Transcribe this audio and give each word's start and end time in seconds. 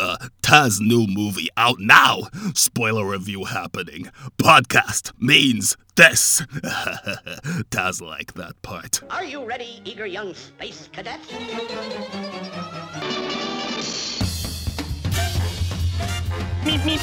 uh, 0.00 0.16
Taz 0.42 0.80
new 0.80 1.06
movie 1.06 1.48
out 1.56 1.78
now. 1.78 2.22
Spoiler 2.54 3.04
review 3.04 3.44
happening. 3.44 4.10
Podcast 4.38 5.12
means 5.18 5.76
this. 5.96 6.40
Taz 7.70 8.00
like 8.00 8.34
that 8.34 8.60
part. 8.62 9.02
Are 9.10 9.24
you 9.24 9.44
ready, 9.44 9.80
eager 9.84 10.06
young 10.06 10.34
space 10.34 10.88
cadet? 10.92 11.20
Meep, 16.64 16.80
meep. 16.82 17.00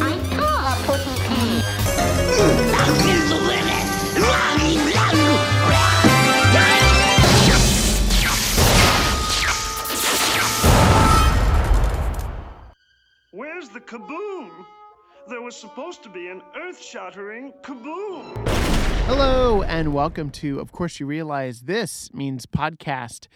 I 0.00 0.18
saw 0.36 0.72
a 0.72 0.76
potentate. 0.86 1.64
That 2.72 2.88
is 3.08 3.28
the 3.28 3.36
limit. 3.36 4.91
Where's 13.34 13.70
the 13.70 13.80
kaboom? 13.80 14.50
There 15.26 15.40
was 15.40 15.56
supposed 15.56 16.02
to 16.02 16.10
be 16.10 16.28
an 16.28 16.42
earth 16.54 16.78
shattering 16.78 17.54
kaboom. 17.62 18.46
Hello, 19.06 19.62
and 19.62 19.94
welcome 19.94 20.28
to 20.32 20.60
Of 20.60 20.72
Course 20.72 21.00
You 21.00 21.06
Realize 21.06 21.62
This 21.62 22.12
Means 22.12 22.44
Podcast. 22.44 23.28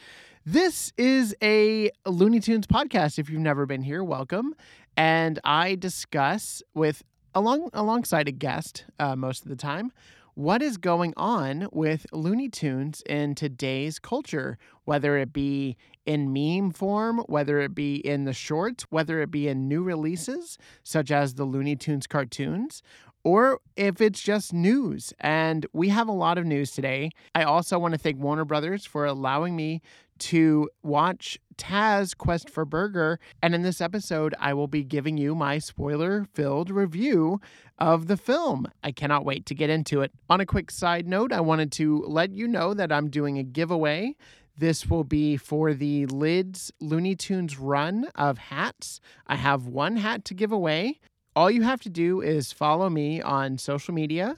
This 0.44 0.92
is 0.98 1.34
a 1.42 1.90
Looney 2.04 2.40
Tunes 2.40 2.66
podcast. 2.66 3.18
If 3.18 3.30
you've 3.30 3.40
never 3.40 3.64
been 3.64 3.80
here, 3.80 4.04
welcome. 4.04 4.54
And 4.98 5.40
I 5.44 5.76
discuss 5.76 6.62
with 6.74 7.02
along 7.34 7.70
alongside 7.72 8.28
a 8.28 8.32
guest 8.32 8.84
uh, 9.00 9.16
most 9.16 9.44
of 9.44 9.48
the 9.48 9.56
time 9.56 9.92
what 10.36 10.60
is 10.60 10.76
going 10.76 11.14
on 11.16 11.66
with 11.72 12.06
Looney 12.12 12.50
Tunes 12.50 13.02
in 13.06 13.34
today's 13.34 13.98
culture, 13.98 14.58
whether 14.84 15.16
it 15.16 15.32
be 15.32 15.78
in 16.04 16.30
meme 16.30 16.72
form, 16.72 17.20
whether 17.20 17.58
it 17.60 17.74
be 17.74 17.96
in 17.96 18.24
the 18.24 18.34
shorts, 18.34 18.84
whether 18.90 19.22
it 19.22 19.30
be 19.30 19.48
in 19.48 19.66
new 19.66 19.82
releases 19.82 20.58
such 20.84 21.10
as 21.10 21.34
the 21.34 21.44
Looney 21.44 21.74
Tunes 21.74 22.06
cartoons, 22.06 22.82
or 23.24 23.60
if 23.76 24.02
it's 24.02 24.20
just 24.20 24.52
news. 24.52 25.14
And 25.20 25.64
we 25.72 25.88
have 25.88 26.06
a 26.06 26.12
lot 26.12 26.36
of 26.36 26.44
news 26.44 26.70
today. 26.72 27.12
I 27.34 27.44
also 27.44 27.78
want 27.78 27.94
to 27.94 27.98
thank 27.98 28.18
Warner 28.18 28.44
Brothers 28.44 28.84
for 28.84 29.06
allowing 29.06 29.56
me 29.56 29.80
to 30.18 30.68
watch 30.82 31.38
Taz 31.58 32.16
Quest 32.16 32.50
for 32.50 32.64
Burger. 32.64 33.18
And 33.42 33.54
in 33.54 33.62
this 33.62 33.80
episode, 33.80 34.34
I 34.38 34.54
will 34.54 34.68
be 34.68 34.84
giving 34.84 35.16
you 35.16 35.34
my 35.34 35.58
spoiler 35.58 36.26
filled 36.34 36.70
review 36.70 37.40
of 37.78 38.06
the 38.06 38.16
film. 38.16 38.66
I 38.82 38.92
cannot 38.92 39.24
wait 39.24 39.46
to 39.46 39.54
get 39.54 39.70
into 39.70 40.02
it. 40.02 40.12
On 40.30 40.40
a 40.40 40.46
quick 40.46 40.70
side 40.70 41.06
note, 41.06 41.32
I 41.32 41.40
wanted 41.40 41.72
to 41.72 42.04
let 42.06 42.32
you 42.32 42.48
know 42.48 42.74
that 42.74 42.92
I'm 42.92 43.10
doing 43.10 43.38
a 43.38 43.42
giveaway. 43.42 44.14
This 44.58 44.86
will 44.86 45.04
be 45.04 45.36
for 45.36 45.74
the 45.74 46.06
Lids 46.06 46.72
Looney 46.80 47.14
Tunes 47.14 47.58
run 47.58 48.06
of 48.14 48.38
hats. 48.38 49.00
I 49.26 49.36
have 49.36 49.66
one 49.66 49.96
hat 49.96 50.24
to 50.26 50.34
give 50.34 50.52
away. 50.52 51.00
All 51.34 51.50
you 51.50 51.62
have 51.62 51.82
to 51.82 51.90
do 51.90 52.22
is 52.22 52.52
follow 52.52 52.88
me 52.88 53.20
on 53.20 53.58
social 53.58 53.92
media. 53.92 54.36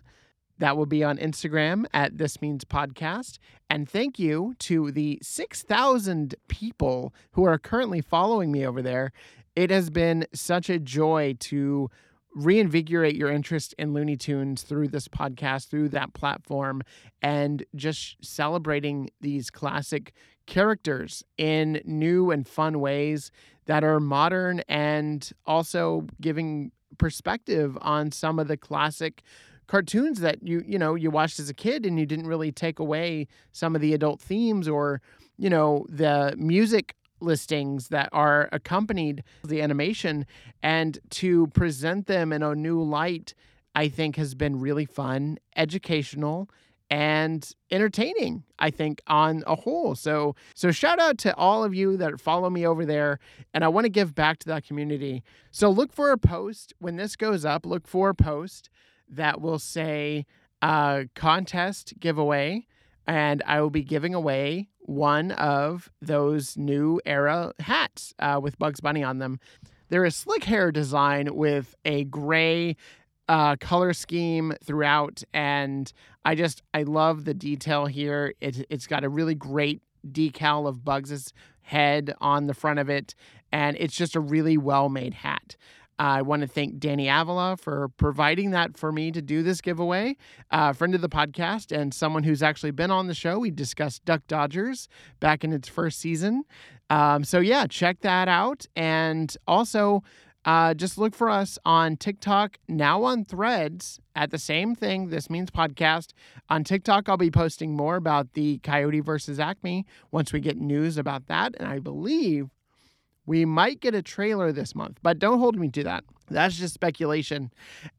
That 0.59 0.77
will 0.77 0.87
be 0.87 1.05
on 1.05 1.19
Instagram 1.19 1.87
at 1.95 2.19
This 2.19 2.43
Means 2.43 2.65
Podcast. 2.65 3.39
And 3.71 3.89
thank 3.89 4.19
you 4.19 4.55
to 4.61 4.91
the 4.91 5.19
6,000 5.23 6.35
people 6.49 7.15
who 7.33 7.45
are 7.45 7.59
currently 7.59 8.01
following 8.01 8.51
me 8.51 8.67
over 8.67 8.83
there. 8.83 9.13
It 9.55 9.71
has 9.71 9.91
been 9.91 10.27
such 10.33 10.69
a 10.69 10.79
joy 10.79 11.37
to 11.41 11.91
reinvigorate 12.35 13.17
your 13.17 13.31
interest 13.31 13.75
in 13.79 13.93
Looney 13.93 14.17
Tunes 14.17 14.63
through 14.63 14.89
this 14.89 15.09
podcast, 15.09 15.69
through 15.69 15.89
that 15.91 16.15
platform, 16.15 16.83
and 17.23 17.65
just 17.75 18.17
celebrating 18.25 19.11
these 19.21 19.51
classic 19.51 20.13
characters 20.47 21.25
in 21.37 21.81
new 21.85 22.31
and 22.31 22.47
fun 22.47 22.81
ways 22.81 23.31
that 23.67 23.85
are 23.85 24.01
modern 24.01 24.61
and 24.69 25.31
also 25.47 26.07
giving 26.21 26.73
perspective 26.97 27.77
on 27.81 28.11
some 28.11 28.39
of 28.39 28.49
the 28.49 28.57
classic 28.57 29.23
cartoons 29.69 30.21
that 30.21 30.43
you 30.43 30.65
you 30.67 30.79
know 30.79 30.97
you 30.97 31.11
watched 31.11 31.39
as 31.39 31.49
a 31.49 31.55
kid 31.55 31.87
and 31.87 31.99
you 31.99 32.07
didn't 32.07 32.27
really 32.27 32.51
take 32.51 32.81
away 32.81 33.29
some 33.53 33.77
of 33.77 33.81
the 33.81 33.95
adult 33.95 34.21
themes 34.21 34.67
or 34.67 35.01
you 35.37 35.49
know 35.49 35.87
the 35.89 36.35
music 36.37 36.97
listings 37.21 37.89
that 37.89 38.09
are 38.13 38.49
accompanied 38.53 39.25
the 39.45 39.61
animation. 39.63 40.27
And 40.63 40.99
to 41.11 41.49
present 41.49 42.07
them 42.07 42.33
in 42.33 42.43
a 42.43 42.55
new 42.55 42.83
light 42.83 43.35
i 43.75 43.89
think 43.89 44.17
has 44.17 44.35
been 44.35 44.59
really 44.59 44.87
fun 44.87 45.39
educational 45.57 46.49
and 46.91 47.53
entertaining 47.71 48.45
i 48.59 48.71
think 48.71 49.01
on 49.07 49.45
a 49.47 49.55
whole. 49.55 49.95
So 49.95 50.35
so 50.55 50.71
shout 50.71 50.99
out 50.99 51.19
to 51.19 51.37
all 51.37 51.63
of 51.63 51.75
you 51.75 51.97
that 51.99 52.21
follow 52.21 52.51
me 52.51 52.67
over 52.67 52.85
there 52.87 53.19
and 53.53 53.63
i 53.65 53.69
want 53.69 53.85
to 53.85 53.91
give 53.91 54.15
back 54.15 54.39
to 54.41 54.47
that 54.49 54.65
community. 54.65 55.23
So 55.51 55.71
look 55.71 55.93
for 55.93 56.11
a 56.11 56.19
post 56.19 56.73
when 56.79 56.97
this 56.97 57.15
goes 57.15 57.45
up 57.45 57.67
look 57.67 57.87
for 57.87 58.09
a 58.09 58.15
post 58.15 58.71
that 59.11 59.41
will 59.41 59.59
say 59.59 60.27
uh, 60.63 61.05
contest 61.15 61.95
giveaway 62.01 62.67
and 63.07 63.43
i 63.47 63.61
will 63.61 63.71
be 63.71 63.83
giving 63.83 64.15
away 64.15 64.69
one 64.81 65.31
of 65.33 65.91
those 66.01 66.57
new 66.57 67.01
era 67.07 67.53
hats 67.61 68.15
uh, 68.19 68.39
with 68.43 68.59
bugs 68.59 68.81
bunny 68.81 69.03
on 69.03 69.19
them 69.19 69.39
they're 69.89 70.05
a 70.05 70.11
slick 70.11 70.45
hair 70.45 70.71
design 70.71 71.35
with 71.35 71.75
a 71.85 72.05
gray 72.05 72.77
uh, 73.29 73.57
color 73.57 73.93
scheme 73.93 74.55
throughout, 74.65 75.23
and 75.33 75.93
I 76.25 76.35
just 76.35 76.63
I 76.73 76.83
love 76.85 77.25
the 77.25 77.35
detail 77.35 77.87
here. 77.87 78.35
It, 78.41 78.67
it's 78.71 78.87
got 78.87 79.05
a 79.05 79.09
really 79.09 79.35
great 79.35 79.83
decal 80.07 80.67
of 80.67 80.85
Bugs's 80.85 81.33
head 81.61 82.15
on 82.21 82.47
the 82.47 82.55
front 82.55 82.79
of 82.79 82.89
it, 82.89 83.15
and 83.53 83.77
it's 83.79 83.95
just 83.95 84.17
a 84.17 84.21
really 84.21 84.57
well 84.57 84.89
made 84.89 85.15
hat. 85.15 85.57
I 85.99 86.23
want 86.23 86.43
to 86.43 86.49
thank 86.49 86.79
Danny 86.79 87.09
Avila 87.09 87.57
for 87.57 87.89
providing 87.97 88.53
that 88.53 88.77
for 88.77 88.93
me 88.93 89.11
to 89.11 89.21
do 89.21 89.43
this 89.43 89.61
giveaway. 89.61 90.17
A 90.51 90.73
friend 90.73 90.95
of 90.95 91.01
the 91.01 91.09
podcast 91.09 91.77
and 91.77 91.93
someone 91.93 92.23
who's 92.23 92.43
actually 92.43 92.71
been 92.71 92.91
on 92.91 93.09
the 93.09 93.15
show. 93.15 93.39
We 93.39 93.51
discussed 93.51 94.05
Duck 94.05 94.23
Dodgers 94.29 94.89
back 95.21 95.43
in 95.43 95.53
its 95.53 95.69
first 95.69 95.99
season. 95.99 96.45
Um, 96.91 97.25
so, 97.25 97.41
yeah, 97.41 97.67
check 97.67 98.01
that 98.01 98.29
out. 98.29 98.67
And 98.77 99.37
also, 99.47 100.03
uh, 100.45 100.73
just 100.73 100.99
look 100.99 101.15
for 101.15 101.29
us 101.29 101.59
on 101.65 101.97
TikTok, 101.97 102.59
now 102.69 103.03
on 103.03 103.25
threads 103.25 104.01
at 104.15 104.31
the 104.31 104.39
same 104.39 104.75
thing. 104.75 105.09
This 105.09 105.29
means 105.29 105.51
podcast. 105.51 106.13
On 106.49 106.65
TikTok, 106.65 107.09
I'll 107.09 107.17
be 107.17 107.31
posting 107.31 107.77
more 107.77 107.97
about 107.97 108.33
the 108.35 108.59
Coyote 108.59 109.01
versus 109.01 109.41
Acme 109.41 109.85
once 110.11 110.33
we 110.33 110.41
get 110.41 110.57
news 110.57 110.97
about 110.97 111.27
that. 111.27 111.55
And 111.59 111.69
I 111.69 111.81
believe 111.81 112.49
we 113.29 113.45
might 113.45 113.81
get 113.81 113.95
a 113.95 114.01
trailer 114.01 114.53
this 114.53 114.75
month, 114.75 114.99
but 115.03 115.19
don't 115.19 115.39
hold 115.39 115.59
me 115.59 115.69
to 115.69 115.85
that. 115.85 116.03
That's 116.31 116.57
just 116.57 116.73
speculation. 116.73 117.53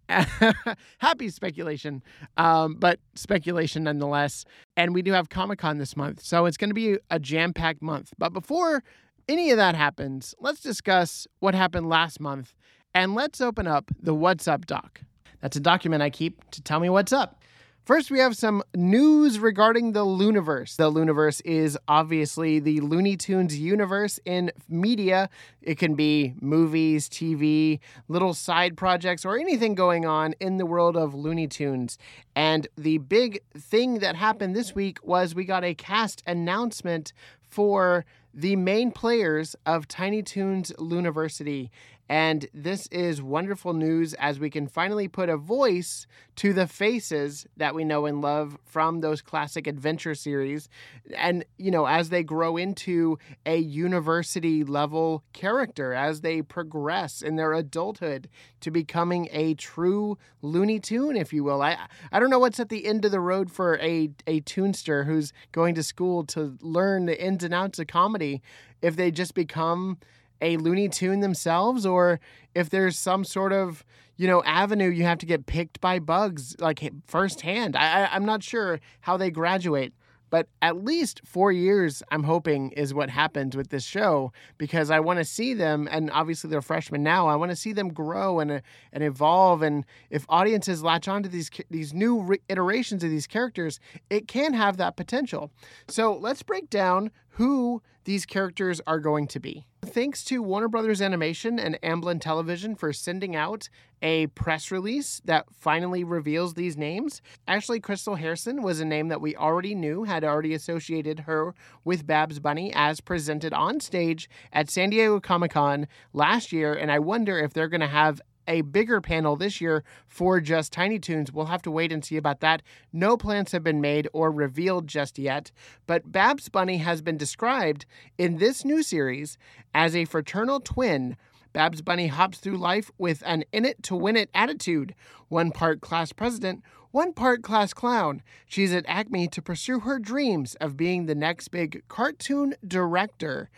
Happy 0.97 1.29
speculation, 1.29 2.01
um, 2.37 2.75
but 2.75 2.99
speculation 3.13 3.83
nonetheless. 3.83 4.43
And 4.75 4.93
we 4.93 5.03
do 5.03 5.11
have 5.13 5.29
Comic 5.29 5.59
Con 5.59 5.77
this 5.77 5.95
month. 5.95 6.23
So 6.23 6.47
it's 6.47 6.57
going 6.57 6.71
to 6.71 6.73
be 6.73 6.97
a 7.11 7.19
jam 7.19 7.53
packed 7.53 7.83
month. 7.83 8.11
But 8.17 8.33
before 8.33 8.83
any 9.27 9.51
of 9.51 9.57
that 9.57 9.75
happens, 9.75 10.33
let's 10.39 10.61
discuss 10.61 11.27
what 11.39 11.53
happened 11.53 11.87
last 11.87 12.19
month 12.19 12.55
and 12.95 13.13
let's 13.13 13.39
open 13.39 13.67
up 13.67 13.91
the 14.01 14.15
What's 14.15 14.47
Up 14.47 14.65
doc. 14.65 15.01
That's 15.41 15.55
a 15.55 15.61
document 15.61 16.01
I 16.01 16.09
keep 16.09 16.49
to 16.51 16.61
tell 16.61 16.79
me 16.79 16.89
what's 16.89 17.13
up. 17.13 17.39
First, 17.89 18.11
we 18.11 18.19
have 18.19 18.37
some 18.37 18.61
news 18.75 19.39
regarding 19.39 19.93
the 19.93 20.05
Looniverse. 20.05 20.75
The 20.75 20.91
Looniverse 20.91 21.41
is 21.43 21.75
obviously 21.87 22.59
the 22.59 22.81
Looney 22.81 23.17
Tunes 23.17 23.57
universe 23.57 24.19
in 24.25 24.51
media. 24.69 25.27
It 25.63 25.79
can 25.79 25.95
be 25.95 26.35
movies, 26.39 27.09
TV, 27.09 27.79
little 28.07 28.35
side 28.35 28.77
projects, 28.77 29.25
or 29.25 29.39
anything 29.39 29.73
going 29.73 30.05
on 30.05 30.35
in 30.39 30.57
the 30.57 30.67
world 30.67 30.95
of 30.95 31.15
Looney 31.15 31.47
Tunes. 31.47 31.97
And 32.35 32.67
the 32.77 32.99
big 32.99 33.39
thing 33.57 33.97
that 34.01 34.15
happened 34.15 34.55
this 34.55 34.75
week 34.75 34.99
was 35.01 35.33
we 35.33 35.43
got 35.43 35.63
a 35.63 35.73
cast 35.73 36.21
announcement 36.27 37.11
for 37.41 38.05
the 38.35 38.55
main 38.55 38.91
players 38.91 39.55
of 39.65 39.87
Tiny 39.87 40.21
Toons 40.21 40.71
Looniversity. 40.77 41.71
And 42.09 42.47
this 42.55 42.87
is 42.87 43.21
wonderful 43.21 43.73
news 43.73 44.15
as 44.15 44.39
we 44.39 44.49
can 44.49 44.67
finally 44.67 45.07
put 45.07 45.29
a 45.29 45.37
voice 45.37 46.07
to 46.37 46.53
the 46.53 46.65
faces 46.65 47.45
that 47.55 47.75
we 47.75 47.83
know 47.83 48.07
and 48.07 48.19
love 48.19 48.57
from 48.65 49.01
those 49.01 49.21
classic 49.21 49.67
adventure 49.67 50.15
series. 50.15 50.69
And, 51.15 51.45
you 51.57 51.69
know, 51.69 51.85
as 51.85 52.09
they 52.09 52.23
grow 52.23 52.57
into 52.57 53.19
a 53.45 53.57
university 53.57 54.63
level 54.63 55.23
character, 55.33 55.93
as 55.93 56.21
they 56.21 56.41
progress 56.41 57.21
in 57.21 57.35
their 57.35 57.53
adulthood 57.53 58.27
to 58.61 58.71
becoming 58.71 59.29
a 59.31 59.53
true 59.53 60.17
Looney 60.41 60.79
Tune, 60.79 61.15
if 61.15 61.31
you 61.31 61.43
will. 61.43 61.61
I, 61.61 61.77
I 62.11 62.19
don't 62.19 62.31
know 62.31 62.39
what's 62.39 62.59
at 62.59 62.69
the 62.69 62.87
end 62.87 63.05
of 63.05 63.11
the 63.11 63.19
road 63.19 63.51
for 63.51 63.77
a, 63.77 64.09
a 64.25 64.41
tunester 64.41 65.05
who's 65.05 65.31
going 65.51 65.75
to 65.75 65.83
school 65.83 66.23
to 66.25 66.57
learn 66.61 67.05
the 67.05 67.23
ins 67.23 67.43
and 67.43 67.53
outs 67.53 67.77
of 67.77 67.85
comedy 67.85 68.41
if 68.81 68.95
they 68.95 69.11
just 69.11 69.35
become 69.35 69.99
a 70.41 70.57
Looney 70.57 70.89
Tune 70.89 71.19
themselves, 71.21 71.85
or 71.85 72.19
if 72.55 72.69
there's 72.69 72.97
some 72.97 73.23
sort 73.23 73.53
of 73.53 73.83
you 74.17 74.27
know 74.27 74.43
avenue 74.43 74.89
you 74.89 75.03
have 75.03 75.17
to 75.19 75.25
get 75.25 75.45
picked 75.45 75.79
by 75.81 75.99
bugs 75.99 76.55
like 76.59 76.81
firsthand. 77.07 77.75
I, 77.75 78.03
I 78.03 78.15
I'm 78.15 78.25
not 78.25 78.43
sure 78.43 78.79
how 79.01 79.17
they 79.17 79.31
graduate, 79.31 79.93
But 80.29 80.47
at 80.61 80.83
least 80.83 81.21
four 81.25 81.51
years, 81.51 82.03
I'm 82.11 82.23
hoping, 82.23 82.71
is 82.71 82.93
what 82.93 83.09
happens 83.09 83.55
with 83.57 83.69
this 83.69 83.83
show 83.83 84.31
because 84.57 84.91
I 84.91 84.99
want 84.99 85.17
to 85.19 85.25
see 85.25 85.53
them, 85.55 85.87
and 85.89 86.11
obviously 86.11 86.49
they're 86.49 86.61
freshmen 86.61 87.01
now. 87.01 87.27
I 87.27 87.35
want 87.35 87.51
to 87.51 87.55
see 87.55 87.73
them 87.73 87.89
grow 87.89 88.39
and 88.39 88.51
uh, 88.51 88.59
and 88.93 89.03
evolve. 89.03 89.61
And 89.63 89.85
if 90.11 90.25
audiences 90.29 90.83
latch 90.83 91.07
onto 91.07 91.29
these 91.29 91.49
these 91.71 91.93
new 91.93 92.21
re- 92.21 92.41
iterations 92.47 93.03
of 93.03 93.09
these 93.09 93.25
characters, 93.27 93.79
it 94.09 94.27
can 94.27 94.53
have 94.53 94.77
that 94.77 94.95
potential. 94.95 95.51
So 95.87 96.15
let's 96.15 96.43
break 96.43 96.69
down 96.69 97.09
who 97.29 97.81
these 98.09 98.25
characters 98.25 98.81
are 98.87 98.99
going 98.99 99.27
to 99.27 99.39
be. 99.39 99.67
Thanks 99.85 100.23
to 100.23 100.41
Warner 100.41 100.67
Brothers 100.67 100.99
Animation 100.99 101.59
and 101.59 101.77
Amblin 101.83 102.19
Television 102.19 102.75
for 102.75 102.91
sending 102.91 103.35
out 103.35 103.69
a 104.01 104.25
press 104.27 104.71
release 104.71 105.21
that 105.25 105.45
finally 105.53 106.03
reveals 106.03 106.55
these 106.55 106.75
names. 106.75 107.21
Ashleigh 107.47 107.83
Crystal 107.83 108.15
Hairston 108.15 108.63
was 108.63 108.79
a 108.79 108.85
name 108.85 109.09
that 109.09 109.21
we 109.21 109.35
already 109.35 109.75
knew 109.75 110.05
had 110.05 110.23
already 110.23 110.55
associated 110.55 111.21
her 111.21 111.53
with 111.83 112.07
Babs 112.07 112.39
Bunny 112.39 112.73
as 112.73 112.99
presented 112.99 113.53
on 113.53 113.79
stage 113.79 114.27
at 114.51 114.71
San 114.71 114.89
Diego 114.89 115.19
Comic 115.19 115.51
Con 115.51 115.87
last 116.11 116.51
year, 116.51 116.73
and 116.73 116.91
I 116.91 116.97
wonder 116.97 117.37
if 117.37 117.53
they're 117.53 117.67
going 117.67 117.79
to 117.81 117.87
have 117.87 118.21
a 118.49 118.61
bigger 118.61 118.99
panel 118.99 119.37
this 119.37 119.61
year 119.61 119.83
for 120.07 120.41
just 120.41 120.73
Tiny 120.73 120.99
Toons. 120.99 121.31
We'll 121.31 121.45
have 121.45 121.61
to 121.61 121.71
wait 121.71 121.93
and 121.93 122.03
see 122.03 122.17
about 122.17 122.41
that. 122.41 122.61
No 122.91 123.15
plans 123.15 123.53
have 123.53 123.63
been 123.63 123.79
made 123.79 124.09
or 124.11 124.31
revealed 124.31 124.87
just 124.87 125.17
yet, 125.17 125.51
but 125.87 126.11
Babs 126.11 126.49
Bunny 126.49 126.79
has 126.79 127.01
been 127.01 127.17
described 127.17 127.85
in 128.17 128.37
this 128.37 128.65
new 128.65 128.83
series 128.83 129.37
as 129.73 129.95
a 129.95 130.05
fraternal 130.05 130.59
twin. 130.59 131.15
Babs 131.53 131.81
Bunny 131.81 132.07
hops 132.07 132.39
through 132.39 132.57
life 132.57 132.91
with 132.97 133.23
an 133.25 133.43
in 133.51 133.65
it 133.65 133.81
to 133.83 133.95
win 133.95 134.17
it 134.17 134.29
attitude, 134.33 134.93
one 135.29 135.51
part 135.51 135.81
class 135.81 136.11
president, 136.11 136.63
one 136.91 137.13
part 137.13 137.43
class 137.43 137.73
clown. 137.73 138.21
She's 138.47 138.73
at 138.73 138.85
Acme 138.87 139.27
to 139.29 139.41
pursue 139.41 139.81
her 139.81 139.99
dreams 139.99 140.55
of 140.55 140.75
being 140.75 141.05
the 141.05 141.15
next 141.15 141.49
big 141.49 141.83
cartoon 141.87 142.55
director. 142.67 143.49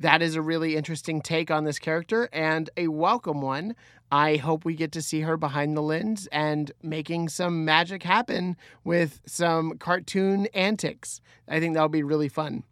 That 0.00 0.22
is 0.22 0.36
a 0.36 0.42
really 0.42 0.76
interesting 0.76 1.20
take 1.20 1.50
on 1.50 1.64
this 1.64 1.80
character 1.80 2.28
and 2.32 2.70
a 2.76 2.86
welcome 2.86 3.40
one. 3.40 3.74
I 4.12 4.36
hope 4.36 4.64
we 4.64 4.74
get 4.74 4.92
to 4.92 5.02
see 5.02 5.22
her 5.22 5.36
behind 5.36 5.76
the 5.76 5.82
lens 5.82 6.28
and 6.30 6.70
making 6.82 7.30
some 7.30 7.64
magic 7.64 8.04
happen 8.04 8.56
with 8.84 9.20
some 9.26 9.76
cartoon 9.78 10.46
antics. 10.54 11.20
I 11.48 11.58
think 11.58 11.74
that'll 11.74 11.88
be 11.88 12.04
really 12.04 12.28
fun. 12.28 12.62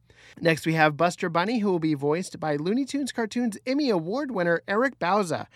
Next, 0.40 0.66
we 0.66 0.74
have 0.74 0.96
Buster 0.96 1.28
Bunny, 1.28 1.58
who 1.58 1.70
will 1.70 1.80
be 1.80 1.94
voiced 1.94 2.38
by 2.38 2.56
Looney 2.56 2.84
Tunes 2.84 3.10
Cartoons 3.10 3.58
Emmy 3.66 3.90
Award 3.90 4.30
winner 4.30 4.62
Eric 4.68 4.98
Bauza. 5.00 5.46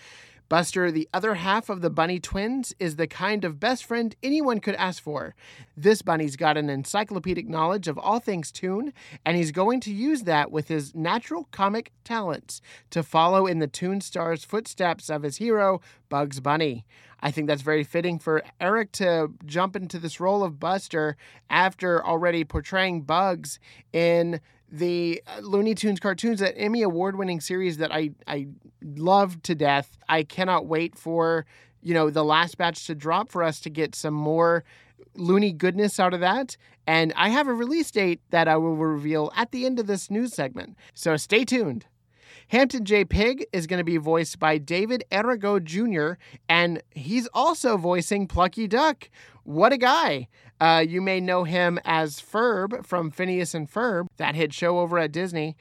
Buster, 0.51 0.91
the 0.91 1.09
other 1.15 1.37
half 1.37 1.71
of 1.71 1.81
the 1.81 1.91
Bunny 1.91 2.19
twins, 2.19 2.75
is 2.81 2.97
the 2.97 3.07
kind 3.07 3.45
of 3.45 3.61
best 3.61 3.85
friend 3.85 4.17
anyone 4.21 4.59
could 4.59 4.75
ask 4.75 5.01
for. 5.01 5.37
This 5.77 6.03
bunny's 6.03 6.35
got 6.35 6.57
an 6.57 6.69
encyclopedic 6.69 7.49
knowledge 7.49 7.87
of 7.87 7.97
all 7.97 8.19
things 8.19 8.51
tune, 8.51 8.93
and 9.25 9.37
he's 9.37 9.53
going 9.53 9.79
to 9.83 9.93
use 9.93 10.25
that 10.25 10.51
with 10.51 10.67
his 10.67 10.93
natural 10.93 11.47
comic 11.53 11.93
talents 12.03 12.61
to 12.91 13.05
follow 13.05 13.47
in 13.47 13.61
the 13.61 13.69
Tune 13.69 14.01
Star's 14.01 14.45
footsteps 14.45 15.09
of 15.09 15.23
his 15.23 15.37
hero, 15.37 15.81
Bugs 16.09 16.41
Bunny. 16.41 16.85
I 17.21 17.31
think 17.31 17.47
that's 17.47 17.63
very 17.63 17.85
fitting 17.85 18.19
for 18.19 18.43
Eric 18.61 18.91
to 18.93 19.33
jump 19.47 19.77
into 19.77 20.01
this 20.01 20.19
role 20.19 20.43
of 20.43 20.59
Buster 20.59 21.17
after 21.49 22.05
already 22.05 22.43
portraying 22.43 23.03
Bugs 23.03 23.61
in 23.93 24.41
the 24.71 25.23
uh, 25.27 25.41
Looney 25.41 25.75
Tunes 25.75 26.01
cartoons, 26.01 26.41
that 26.41 26.55
Emmy 26.57 26.83
award 26.83 27.17
winning 27.17 27.41
series 27.41 27.79
that 27.79 27.93
I, 27.93 28.11
I 28.27 28.49
love 28.83 29.43
to 29.43 29.55
death. 29.55 29.99
I 30.09 30.23
cannot 30.23 30.67
wait 30.67 30.97
for, 30.97 31.47
you 31.83 31.95
know, 31.95 32.11
the 32.11 32.25
last 32.25 32.57
batch 32.57 32.87
to 32.87 32.95
drop 32.95 33.31
for 33.31 33.43
us 33.43 33.61
to 33.61 33.71
get 33.71 33.95
some 33.95 34.15
more 34.15 34.65
loony 35.15 35.53
goodness 35.53 35.99
out 35.99 36.15
of 36.15 36.21
that. 36.21 36.57
And 36.87 37.13
I 37.17 37.29
have 37.31 37.49
a 37.49 37.53
release 37.53 37.91
date 37.91 38.21
that 38.31 38.49
I 38.49 38.57
will 38.57 38.77
reveal 38.77 39.33
at 39.37 39.53
the 39.53 39.67
end 39.67 39.79
of 39.79 39.87
this 39.87 40.11
news 40.11 40.35
segment. 40.35 40.77
So 40.95 41.17
stay 41.17 41.45
tuned. 41.45 41.87
Hampton 42.49 42.85
J. 42.85 43.05
Pig 43.05 43.47
is 43.53 43.69
going 43.69 43.79
to 43.79 43.85
be 43.85 43.97
voiced 43.97 44.41
by 44.41 44.59
David 44.59 45.05
Errigo 45.13 45.63
Jr., 45.63 46.21
and 46.49 46.83
he's 46.91 47.29
also 47.29 47.77
voicing 47.77 48.27
Plucky 48.27 48.67
Duck. 48.67 49.09
What 49.51 49.73
a 49.73 49.79
guy! 49.79 50.29
Uh, 50.61 50.85
you 50.87 51.01
may 51.01 51.19
know 51.19 51.43
him 51.43 51.81
as 51.85 52.21
Ferb 52.21 52.87
from 52.87 53.11
Phineas 53.11 53.53
and 53.53 53.69
Ferb, 53.69 54.07
that 54.17 54.37
hit 54.37 54.55
show 54.55 54.79
over 54.79 54.97
at 54.97 55.11
Disney. 55.11 55.57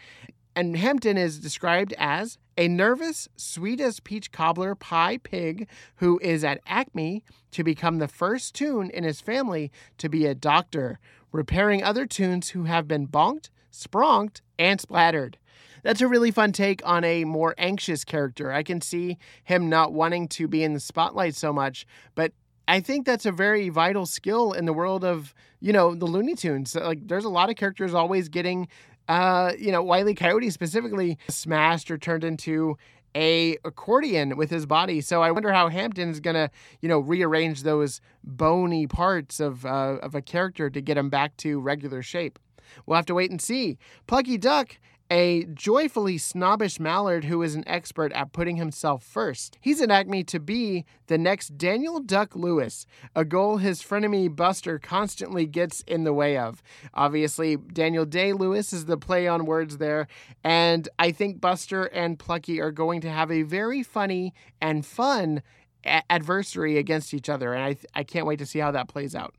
And 0.55 0.77
Hampton 0.77 1.17
is 1.17 1.39
described 1.39 1.95
as 1.97 2.37
a 2.55 2.67
nervous, 2.67 3.27
sweet 3.35 3.81
as 3.81 3.99
peach 3.99 4.31
cobbler 4.31 4.75
pie 4.75 5.17
pig 5.17 5.67
who 5.95 6.19
is 6.21 6.43
at 6.43 6.61
Acme 6.67 7.23
to 7.49 7.63
become 7.63 7.97
the 7.97 8.07
first 8.07 8.53
toon 8.53 8.91
in 8.91 9.03
his 9.03 9.21
family 9.21 9.71
to 9.97 10.07
be 10.07 10.27
a 10.27 10.35
doctor, 10.35 10.99
repairing 11.31 11.83
other 11.83 12.05
toons 12.05 12.49
who 12.49 12.65
have 12.65 12.87
been 12.87 13.07
bonked, 13.07 13.49
spronked, 13.73 14.41
and 14.59 14.79
splattered. 14.79 15.39
That's 15.81 16.01
a 16.01 16.07
really 16.07 16.29
fun 16.29 16.51
take 16.51 16.85
on 16.85 17.03
a 17.03 17.25
more 17.25 17.55
anxious 17.57 18.03
character. 18.03 18.51
I 18.51 18.61
can 18.61 18.81
see 18.81 19.17
him 19.45 19.67
not 19.67 19.93
wanting 19.93 20.27
to 20.27 20.47
be 20.47 20.63
in 20.63 20.75
the 20.75 20.79
spotlight 20.79 21.33
so 21.33 21.51
much, 21.51 21.87
but 22.13 22.33
I 22.69 22.79
think 22.79 23.05
that's 23.05 23.25
a 23.25 23.31
very 23.31 23.69
vital 23.69 24.05
skill 24.05 24.53
in 24.53 24.65
the 24.65 24.73
world 24.73 25.03
of, 25.03 25.33
you 25.59 25.73
know, 25.73 25.95
the 25.95 26.05
Looney 26.05 26.35
Tunes. 26.35 26.75
Like 26.75 27.07
there's 27.07 27.25
a 27.25 27.29
lot 27.29 27.49
of 27.49 27.55
characters 27.55 27.93
always 27.93 28.29
getting 28.29 28.67
uh, 29.09 29.53
you 29.57 29.71
know, 29.71 29.81
Wiley 29.81 30.13
Coyote 30.13 30.51
specifically 30.51 31.17
smashed 31.29 31.89
or 31.89 31.97
turned 31.97 32.23
into 32.23 32.77
a 33.15 33.57
accordion 33.65 34.37
with 34.37 34.51
his 34.51 34.67
body. 34.67 35.01
So 35.01 35.23
I 35.23 35.31
wonder 35.31 35.51
how 35.51 35.67
Hampton's 35.67 36.19
gonna, 36.19 36.51
you 36.79 36.87
know, 36.87 36.99
rearrange 36.99 37.63
those 37.63 38.01
bony 38.23 38.85
parts 38.85 39.39
of 39.39 39.65
uh, 39.65 39.97
of 40.03 40.13
a 40.13 40.21
character 40.21 40.69
to 40.69 40.79
get 40.79 40.95
him 40.95 41.09
back 41.09 41.35
to 41.37 41.59
regular 41.59 42.03
shape. 42.03 42.37
We'll 42.85 42.97
have 42.97 43.07
to 43.07 43.15
wait 43.15 43.31
and 43.31 43.41
see. 43.41 43.79
Plucky 44.05 44.37
Duck 44.37 44.77
a 45.09 45.45
joyfully 45.45 46.17
snobbish 46.17 46.79
mallard 46.79 47.25
who 47.25 47.41
is 47.41 47.55
an 47.55 47.63
expert 47.67 48.11
at 48.13 48.31
putting 48.31 48.57
himself 48.57 49.03
first. 49.03 49.57
He's 49.61 49.81
at 49.81 49.89
Acme 49.91 50.23
to 50.25 50.39
be 50.39 50.85
the 51.07 51.17
next 51.17 51.57
Daniel 51.57 51.99
Duck 51.99 52.35
Lewis, 52.35 52.85
a 53.15 53.25
goal 53.25 53.57
his 53.57 53.81
frenemy 53.81 54.33
Buster 54.33 54.77
constantly 54.77 55.45
gets 55.45 55.81
in 55.81 56.03
the 56.03 56.13
way 56.13 56.37
of. 56.37 56.61
Obviously, 56.93 57.57
Daniel 57.57 58.05
Day 58.05 58.33
Lewis 58.33 58.71
is 58.71 58.85
the 58.85 58.97
play 58.97 59.27
on 59.27 59.45
words 59.45 59.77
there, 59.77 60.07
and 60.43 60.87
I 60.99 61.11
think 61.11 61.41
Buster 61.41 61.85
and 61.85 62.19
Plucky 62.19 62.61
are 62.61 62.71
going 62.71 63.01
to 63.01 63.09
have 63.09 63.31
a 63.31 63.41
very 63.43 63.83
funny 63.83 64.33
and 64.61 64.85
fun 64.85 65.41
a- 65.85 66.03
adversary 66.09 66.77
against 66.77 67.13
each 67.13 67.29
other, 67.29 67.53
and 67.53 67.63
I, 67.63 67.73
th- 67.73 67.85
I 67.95 68.03
can't 68.03 68.25
wait 68.25 68.39
to 68.39 68.45
see 68.45 68.59
how 68.59 68.71
that 68.71 68.87
plays 68.87 69.15
out. 69.15 69.33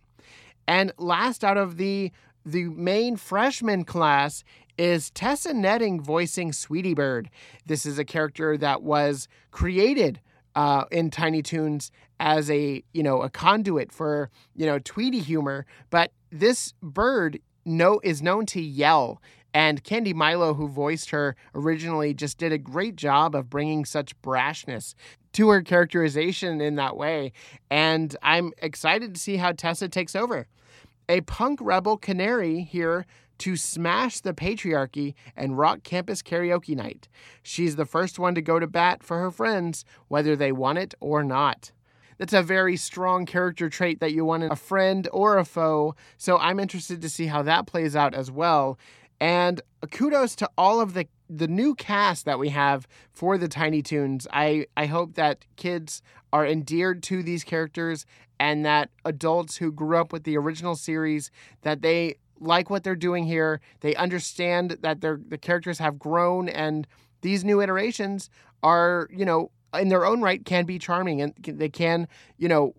And 0.67 0.93
last 0.99 1.43
out 1.43 1.57
of 1.57 1.79
the 1.79 2.13
the 2.45 2.65
main 2.65 3.17
freshman 3.17 3.85
class 3.85 4.45
is 4.79 5.11
Tessa 5.11 5.53
Netting 5.53 6.01
voicing 6.01 6.53
Sweetie 6.53 6.95
Bird. 6.95 7.31
This 7.67 7.85
is 7.85 7.99
a 7.99 8.05
character 8.05 8.57
that 8.57 8.83
was 8.83 9.29
created 9.51 10.21
uh, 10.55 10.85
in 10.91 11.11
Tiny 11.11 11.43
Toons 11.43 11.91
as 12.19 12.51
a 12.51 12.83
you 12.93 13.03
know 13.03 13.23
a 13.23 13.31
conduit 13.31 13.93
for 13.93 14.31
you 14.55 14.67
know 14.67 14.79
Tweety 14.79 15.21
humor, 15.21 15.67
but 15.91 16.13
this 16.31 16.75
bird 16.83 17.41
no 17.65 18.01
is 18.03 18.23
known 18.23 18.47
to 18.47 18.61
yell. 18.61 19.21
And 19.53 19.83
Candy 19.83 20.15
Milo, 20.15 20.55
who 20.55 20.69
voiced 20.69 21.11
her 21.11 21.35
originally, 21.57 22.15
just 22.15 22.39
did 22.39 22.53
a 22.53 22.59
great 22.59 22.95
job 22.95 23.35
of 23.35 23.51
bringing 23.51 23.85
such 23.85 24.21
brashness 24.23 24.95
to 25.33 25.49
her 25.49 25.61
characterization 25.61 26.61
in 26.61 26.77
that 26.77 26.97
way. 26.97 27.33
And 27.69 28.17
I'm 28.23 28.53
excited 28.59 29.13
to 29.15 29.21
see 29.21 29.37
how 29.39 29.51
Tessa 29.53 29.89
takes 29.89 30.15
over. 30.15 30.47
A 31.11 31.23
punk 31.23 31.59
rebel 31.61 31.97
canary 31.97 32.61
here 32.61 33.05
to 33.39 33.57
smash 33.57 34.21
the 34.21 34.33
patriarchy 34.33 35.15
and 35.35 35.59
rock 35.59 35.83
campus 35.83 36.23
karaoke 36.23 36.77
night. 36.77 37.09
She's 37.43 37.75
the 37.75 37.85
first 37.85 38.21
one 38.21 38.37
to 38.37 38.41
go 38.41 38.61
to 38.61 38.69
bat 38.69 39.03
for 39.03 39.19
her 39.19 39.33
friends, 39.33 39.85
whether 40.07 40.37
they 40.37 40.53
want 40.53 40.79
it 40.79 40.95
or 41.01 41.25
not. 41.25 41.73
That's 42.19 42.33
a 42.33 42.45
very 42.45 42.77
strong 42.77 43.27
character 43.27 43.69
trait 43.69 43.99
that 43.99 44.13
you 44.13 44.25
want 44.25 44.45
in 44.45 44.53
a 44.53 44.57
friend 44.57 45.09
or 45.11 45.37
a 45.37 45.45
foe. 45.45 45.97
So 46.17 46.39
I'm 46.39 46.61
interested 46.61 47.03
to 47.03 47.09
see 47.09 47.27
how 47.27 47.43
that 47.43 47.67
plays 47.67 47.97
out 47.97 48.15
as 48.15 48.31
well. 48.31 48.79
And 49.21 49.61
kudos 49.91 50.35
to 50.37 50.51
all 50.57 50.81
of 50.81 50.95
the 50.95 51.07
the 51.29 51.47
new 51.47 51.75
cast 51.77 52.25
that 52.25 52.39
we 52.41 52.49
have 52.49 52.89
for 53.13 53.39
the 53.39 53.49
Tiny 53.49 53.83
Toons. 53.83 54.27
I 54.33 54.67
I 54.77 54.87
hope 54.87 55.15
that 55.15 55.45
kids 55.57 56.03
are 56.33 56.47
endeared 56.47 57.03
to 57.05 57.23
these 57.23 57.45
characters 57.45 58.07
and 58.39 58.65
that 58.65 58.91
adults 59.05 59.57
who 59.57 59.71
grew 59.71 59.99
up 59.99 60.13
with 60.13 60.25
the 60.25 60.37
original 60.37 60.75
series 60.75 61.31
that 61.63 61.83
they 61.83 62.17
like 62.41 62.71
what 62.71 62.83
they're 62.83 62.97
doing 62.97 63.25
here. 63.25 63.61
They 63.81 63.95
understand 63.95 64.79
that 64.81 65.03
their 65.03 65.21
the 65.29 65.39
characters 65.39 65.79
have 65.79 65.99
grown 65.99 66.49
and 66.49 66.87
these 67.21 67.45
new 67.45 67.61
iterations 67.61 68.31
are, 68.63 69.09
you 69.11 69.25
know, 69.25 69.51
in 69.79 69.89
their 69.89 70.05
own 70.05 70.21
right 70.23 70.45
can 70.45 70.65
be 70.65 70.79
charming 70.79 71.21
and 71.21 71.35
they 71.43 71.69
can, 71.69 72.09
you 72.39 72.49
know, 72.49 72.75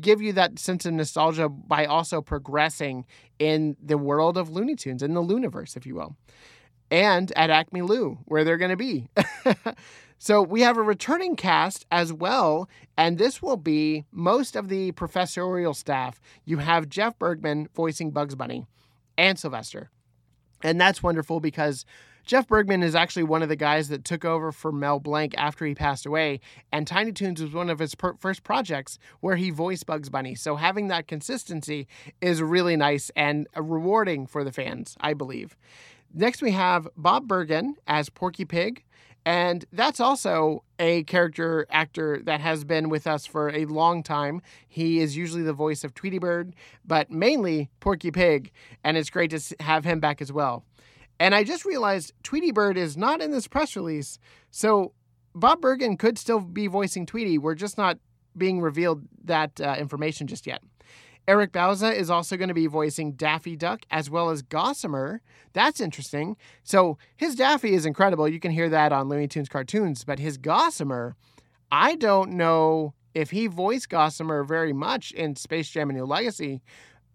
give 0.00 0.20
you 0.20 0.32
that 0.34 0.58
sense 0.58 0.86
of 0.86 0.92
nostalgia 0.94 1.48
by 1.48 1.86
also 1.86 2.20
progressing 2.20 3.04
in 3.38 3.76
the 3.82 3.98
world 3.98 4.36
of 4.36 4.50
Looney 4.50 4.76
Tunes, 4.76 5.02
in 5.02 5.14
the 5.14 5.22
Looniverse, 5.22 5.76
if 5.76 5.86
you 5.86 5.94
will. 5.94 6.16
And 6.90 7.32
at 7.36 7.50
Acme 7.50 7.82
Lou, 7.82 8.18
where 8.26 8.44
they're 8.44 8.58
going 8.58 8.70
to 8.70 8.76
be. 8.76 9.08
so 10.18 10.40
we 10.42 10.60
have 10.60 10.76
a 10.76 10.82
returning 10.82 11.34
cast 11.34 11.84
as 11.90 12.12
well, 12.12 12.68
and 12.96 13.18
this 13.18 13.42
will 13.42 13.56
be 13.56 14.04
most 14.12 14.54
of 14.54 14.68
the 14.68 14.92
professorial 14.92 15.74
staff. 15.74 16.20
You 16.44 16.58
have 16.58 16.88
Jeff 16.88 17.18
Bergman 17.18 17.68
voicing 17.74 18.10
Bugs 18.12 18.34
Bunny. 18.34 18.66
and 19.18 19.38
Sylvester. 19.38 19.90
And 20.62 20.80
that's 20.80 21.02
wonderful 21.02 21.40
because 21.40 21.84
Jeff 22.26 22.48
Bergman 22.48 22.82
is 22.82 22.96
actually 22.96 23.22
one 23.22 23.44
of 23.44 23.48
the 23.48 23.54
guys 23.54 23.88
that 23.88 24.04
took 24.04 24.24
over 24.24 24.50
for 24.50 24.72
Mel 24.72 24.98
Blanc 24.98 25.32
after 25.38 25.64
he 25.64 25.76
passed 25.76 26.04
away. 26.04 26.40
And 26.72 26.84
Tiny 26.84 27.12
Toons 27.12 27.40
was 27.40 27.52
one 27.52 27.70
of 27.70 27.78
his 27.78 27.94
per- 27.94 28.16
first 28.16 28.42
projects 28.42 28.98
where 29.20 29.36
he 29.36 29.50
voiced 29.50 29.86
Bugs 29.86 30.08
Bunny. 30.08 30.34
So 30.34 30.56
having 30.56 30.88
that 30.88 31.06
consistency 31.06 31.86
is 32.20 32.42
really 32.42 32.74
nice 32.74 33.12
and 33.14 33.46
uh, 33.56 33.62
rewarding 33.62 34.26
for 34.26 34.42
the 34.42 34.50
fans, 34.50 34.96
I 35.00 35.14
believe. 35.14 35.56
Next, 36.12 36.42
we 36.42 36.50
have 36.50 36.88
Bob 36.96 37.28
Bergen 37.28 37.76
as 37.86 38.08
Porky 38.08 38.44
Pig. 38.44 38.82
And 39.24 39.64
that's 39.72 40.00
also 40.00 40.64
a 40.80 41.04
character 41.04 41.66
actor 41.70 42.20
that 42.24 42.40
has 42.40 42.64
been 42.64 42.88
with 42.88 43.06
us 43.06 43.24
for 43.24 43.50
a 43.50 43.66
long 43.66 44.02
time. 44.02 44.42
He 44.66 44.98
is 44.98 45.16
usually 45.16 45.42
the 45.42 45.52
voice 45.52 45.84
of 45.84 45.94
Tweety 45.94 46.18
Bird, 46.18 46.54
but 46.84 47.08
mainly 47.08 47.70
Porky 47.78 48.10
Pig. 48.10 48.50
And 48.82 48.96
it's 48.96 49.10
great 49.10 49.30
to 49.30 49.56
have 49.60 49.84
him 49.84 50.00
back 50.00 50.20
as 50.20 50.32
well. 50.32 50.64
And 51.18 51.34
I 51.34 51.44
just 51.44 51.64
realized 51.64 52.12
Tweety 52.22 52.52
Bird 52.52 52.76
is 52.76 52.96
not 52.96 53.22
in 53.22 53.30
this 53.30 53.48
press 53.48 53.76
release. 53.76 54.18
So 54.50 54.92
Bob 55.34 55.60
Bergen 55.60 55.96
could 55.96 56.18
still 56.18 56.40
be 56.40 56.66
voicing 56.66 57.06
Tweety. 57.06 57.38
We're 57.38 57.54
just 57.54 57.78
not 57.78 57.98
being 58.36 58.60
revealed 58.60 59.02
that 59.24 59.60
uh, 59.60 59.76
information 59.78 60.26
just 60.26 60.46
yet. 60.46 60.62
Eric 61.28 61.52
Bauza 61.52 61.92
is 61.92 62.08
also 62.08 62.36
going 62.36 62.48
to 62.48 62.54
be 62.54 62.68
voicing 62.68 63.12
Daffy 63.12 63.56
Duck 63.56 63.84
as 63.90 64.08
well 64.08 64.30
as 64.30 64.42
Gossamer. 64.42 65.20
That's 65.54 65.80
interesting. 65.80 66.36
So 66.62 66.98
his 67.16 67.34
Daffy 67.34 67.74
is 67.74 67.84
incredible. 67.84 68.28
You 68.28 68.38
can 68.38 68.52
hear 68.52 68.68
that 68.68 68.92
on 68.92 69.08
Looney 69.08 69.26
Tunes 69.26 69.48
cartoons, 69.48 70.04
but 70.04 70.20
his 70.20 70.38
Gossamer, 70.38 71.16
I 71.72 71.96
don't 71.96 72.32
know 72.32 72.94
if 73.12 73.30
he 73.30 73.48
voiced 73.48 73.88
Gossamer 73.88 74.44
very 74.44 74.72
much 74.72 75.10
in 75.12 75.34
Space 75.34 75.68
Jam: 75.68 75.90
A 75.90 75.94
New 75.94 76.04
Legacy, 76.04 76.62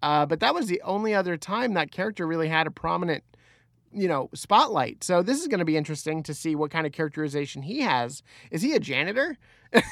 uh, 0.02 0.26
but 0.26 0.40
that 0.40 0.54
was 0.54 0.66
the 0.66 0.82
only 0.82 1.14
other 1.14 1.38
time 1.38 1.72
that 1.74 1.90
character 1.90 2.26
really 2.26 2.48
had 2.48 2.66
a 2.66 2.70
prominent 2.70 3.24
you 3.94 4.08
know, 4.08 4.30
spotlight. 4.34 5.04
So 5.04 5.22
this 5.22 5.40
is 5.40 5.48
going 5.48 5.58
to 5.58 5.64
be 5.64 5.76
interesting 5.76 6.22
to 6.24 6.34
see 6.34 6.54
what 6.54 6.70
kind 6.70 6.86
of 6.86 6.92
characterization 6.92 7.62
he 7.62 7.80
has. 7.80 8.22
Is 8.50 8.62
he 8.62 8.74
a 8.74 8.80
janitor? 8.80 9.38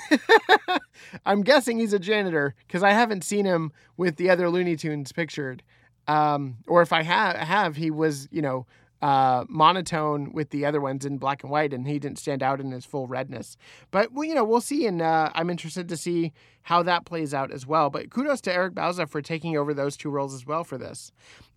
I'm 1.26 1.42
guessing 1.42 1.78
he's 1.78 1.92
a 1.92 1.98
janitor 1.98 2.54
because 2.66 2.82
I 2.82 2.92
haven't 2.92 3.24
seen 3.24 3.44
him 3.44 3.72
with 3.96 4.16
the 4.16 4.30
other 4.30 4.50
Looney 4.50 4.76
Tunes 4.76 5.12
pictured. 5.12 5.62
Um, 6.08 6.58
or 6.66 6.82
if 6.82 6.92
I 6.92 7.02
have, 7.02 7.36
have 7.36 7.76
he 7.76 7.90
was, 7.90 8.28
you 8.30 8.42
know, 8.42 8.66
uh, 9.02 9.44
monotone 9.48 10.32
with 10.32 10.50
the 10.50 10.66
other 10.66 10.80
ones 10.80 11.04
in 11.06 11.18
black 11.18 11.42
and 11.42 11.50
white, 11.50 11.72
and 11.72 11.86
he 11.86 11.98
didn't 11.98 12.18
stand 12.18 12.42
out 12.42 12.60
in 12.60 12.70
his 12.70 12.84
full 12.84 13.06
redness. 13.06 13.56
But 13.90 14.12
well, 14.12 14.24
you 14.24 14.34
know, 14.34 14.44
we'll 14.44 14.60
see, 14.60 14.86
and 14.86 15.00
uh, 15.00 15.30
I'm 15.34 15.50
interested 15.50 15.88
to 15.88 15.96
see 15.96 16.32
how 16.62 16.82
that 16.82 17.04
plays 17.04 17.32
out 17.32 17.50
as 17.50 17.66
well. 17.66 17.90
But 17.90 18.10
kudos 18.10 18.40
to 18.42 18.52
Eric 18.52 18.74
Bauza 18.74 19.08
for 19.08 19.22
taking 19.22 19.56
over 19.56 19.72
those 19.72 19.96
two 19.96 20.10
roles 20.10 20.34
as 20.34 20.46
well 20.46 20.64
for 20.64 20.78
this. 20.78 21.12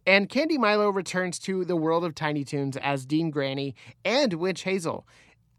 And 0.05 0.29
Candy 0.29 0.57
Milo 0.57 0.89
returns 0.89 1.39
to 1.39 1.63
the 1.63 1.77
world 1.77 2.03
of 2.03 2.13
Tiny 2.13 2.43
Toons 2.43 2.77
as 2.77 3.05
Dean 3.05 3.29
Granny 3.29 3.75
and 4.03 4.33
Witch 4.33 4.63
Hazel. 4.63 5.07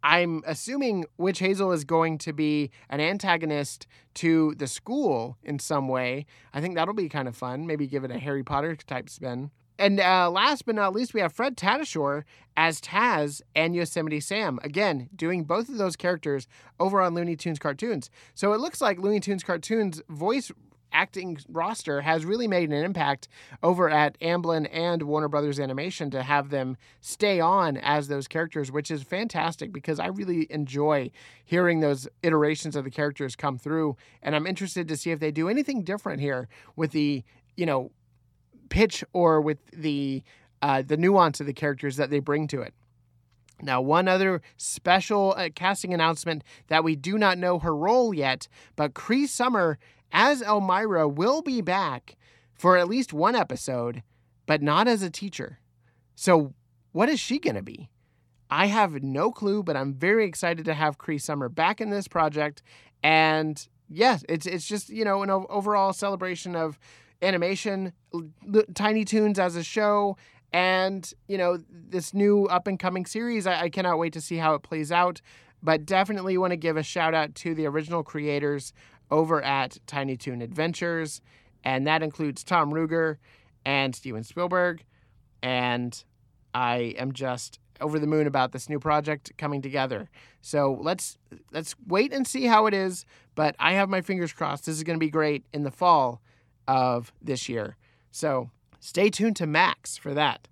I'm 0.03 0.43
assuming 0.47 1.07
Witch 1.17 1.39
Hazel 1.39 1.73
is 1.73 1.85
going 1.85 2.19
to 2.19 2.35
be 2.35 2.71
an 2.91 3.01
antagonist 3.01 3.87
to 4.17 4.55
the 4.57 4.67
school 4.67 5.39
in 5.43 5.59
some 5.59 5.89
way. 5.89 6.27
I 6.53 6.61
think 6.61 6.75
that'll 6.75 6.93
be 6.93 7.09
kind 7.09 7.27
of 7.27 7.35
fun. 7.35 7.67
Maybe 7.67 7.87
give 7.87 8.05
it 8.05 8.11
a 8.11 8.19
Harry 8.19 8.45
Potter 8.45 8.77
type 8.77 9.09
spin. 9.09 9.51
And 9.79 9.99
uh, 9.99 10.31
last 10.31 10.67
but 10.67 10.75
not 10.75 10.95
least, 10.95 11.15
we 11.15 11.21
have 11.21 11.33
Fred 11.33 11.57
Tatasciore 11.57 12.25
as 12.57 12.81
Taz 12.81 13.43
and 13.57 13.75
Yosemite 13.75 14.21
Sam. 14.21 14.61
Again, 14.63 15.09
doing 15.15 15.45
both 15.45 15.69
of 15.69 15.79
those 15.79 15.97
characters 15.97 16.47
over 16.79 17.01
on 17.01 17.15
Looney 17.15 17.37
Tunes 17.37 17.59
cartoons. 17.59 18.11
So 18.35 18.53
it 18.53 18.61
looks 18.61 18.81
like 18.81 18.99
Looney 18.99 19.21
Tunes 19.21 19.43
cartoons 19.43 20.01
voice 20.09 20.53
acting 20.95 21.37
roster 21.49 22.01
has 22.01 22.25
really 22.25 22.47
made 22.47 22.71
an 22.71 22.85
impact 22.85 23.29
over 23.63 23.91
at 23.91 24.19
Amblin 24.21 24.69
and 24.73 25.03
Warner 25.03 25.29
Brothers 25.29 25.59
Animation 25.59 26.09
to 26.11 26.23
have 26.23 26.51
them 26.51 26.77
stay 27.01 27.41
on 27.41 27.77
as 27.79 28.07
those 28.07 28.29
characters, 28.29 28.71
which 28.71 28.91
is 28.93 29.03
fantastic 29.03 29.73
because 29.73 29.99
I 29.99 30.07
really 30.07 30.47
enjoy 30.51 31.11
hearing 31.45 31.81
those 31.81 32.07
iterations 32.23 32.77
of 32.77 32.85
the 32.85 32.91
characters 32.91 33.35
come 33.35 33.59
through. 33.59 33.97
And 34.23 34.37
I'm 34.37 34.47
interested 34.47 34.87
to 34.89 34.97
see 34.97 35.11
if 35.11 35.19
they 35.19 35.33
do 35.33 35.49
anything 35.49 35.83
different 35.83 36.21
here 36.21 36.49
with 36.77 36.93
the, 36.93 37.25
you 37.57 37.67
know, 37.67 37.91
pitch 38.69 39.05
or 39.13 39.41
with 39.41 39.59
the 39.73 40.23
uh, 40.63 40.83
the 40.83 40.97
nuance 40.97 41.41
of 41.41 41.47
the 41.47 41.53
characters 41.53 41.97
that 41.97 42.11
they 42.11 42.21
bring 42.21 42.47
to 42.49 42.63
it. 42.63 42.73
Now, 43.61 43.81
one 43.81 44.09
other 44.09 44.41
special 44.57 45.35
uh, 45.37 45.51
casting 45.55 45.95
announcement 45.95 46.43
that 46.69 46.85
we 46.85 46.97
do 46.97 47.19
not 47.19 47.39
know 47.39 47.59
her 47.59 47.77
role 47.77 48.15
yet, 48.15 48.49
but 48.75 48.95
Cree 48.95 49.27
Summer 49.27 49.79
as 50.13 50.43
Elmyra 50.43 51.13
will 51.13 51.43
be 51.43 51.61
back 51.61 52.17
for 52.53 52.77
at 52.77 52.89
least 52.89 53.13
one 53.13 53.35
episode, 53.35 54.03
but 54.47 54.63
not 54.63 54.89
as 54.89 55.03
a 55.03 55.11
teacher. 55.11 55.59
So, 56.15 56.55
what 56.93 57.09
is 57.09 57.21
she 57.21 57.39
going 57.39 57.57
to 57.57 57.63
be? 57.63 57.91
I 58.51 58.67
have 58.67 59.03
no 59.03 59.33
clue, 59.33 59.63
but 59.63 59.77
I'm 59.77 59.95
very 59.95 60.25
excited 60.25 60.65
to 60.67 60.75
have 60.75 60.99
Cree 60.99 61.19
Summer 61.19 61.49
back 61.49 61.81
in 61.81 61.91
this 61.91 62.07
project. 62.07 62.63
And 63.03 63.67
yes, 63.89 64.25
it's 64.29 64.47
it's 64.47 64.67
just 64.67 64.91
you 64.91 65.05
know 65.05 65.23
an 65.23 65.31
overall 65.31 65.93
celebration 65.93 66.55
of 66.55 66.79
animation, 67.25 67.93
Tiny 68.75 69.05
Toons 69.05 69.39
as 69.39 69.57
a 69.57 69.63
show, 69.63 70.17
and 70.53 71.13
you 71.27 71.37
know 71.37 71.59
this 71.69 72.15
new 72.15 72.47
up 72.47 72.67
and 72.67 72.79
coming 72.79 73.07
series. 73.07 73.47
I, 73.47 73.63
I 73.63 73.69
cannot 73.71 73.99
wait 73.99 74.13
to 74.13 74.21
see 74.21 74.37
how 74.37 74.55
it 74.55 74.63
plays 74.63 74.93
out. 74.93 75.21
But 75.65 75.87
definitely 75.87 76.37
want 76.37 76.51
to 76.51 76.59
give 76.59 76.77
a 76.77 76.83
shout 76.83 77.15
out 77.15 77.35
to 77.37 77.55
the 77.55 77.65
original 77.65 78.03
creators 78.03 78.75
over 79.11 79.43
at 79.43 79.79
Tiny 79.87 80.15
Toon 80.15 80.43
Adventures, 80.43 81.23
and 81.65 81.87
that 81.87 82.03
includes 82.03 82.45
Tom 82.45 82.71
Ruegger 82.71 83.17
and 83.65 83.95
Steven 83.97 84.23
Spielberg. 84.23 84.85
And 85.43 86.05
I 86.53 86.95
am 86.99 87.13
just 87.13 87.59
over 87.81 87.99
the 87.99 88.07
moon 88.07 88.27
about 88.27 88.53
this 88.53 88.69
new 88.69 88.79
project 88.79 89.33
coming 89.39 89.63
together. 89.63 90.11
So 90.43 90.79
let's 90.81 91.19
let's 91.51 91.75
wait 91.87 92.13
and 92.13 92.27
see 92.27 92.45
how 92.45 92.67
it 92.67 92.75
is. 92.75 93.07
But 93.35 93.57
I 93.59 93.73
have 93.73 93.89
my 93.89 94.03
fingers 94.03 94.33
crossed. 94.33 94.67
This 94.67 94.77
is 94.77 94.85
going 94.85 94.99
to 94.99 95.05
be 95.05 95.11
great 95.11 95.47
in 95.53 95.65
the 95.65 95.71
fall 95.71 96.21
of 96.67 97.13
this 97.23 97.49
year. 97.49 97.77
So 98.11 98.51
stay 98.81 99.11
tuned 99.11 99.37
to 99.37 99.47
Max 99.47 99.97
for 99.97 100.15
that. 100.15 100.49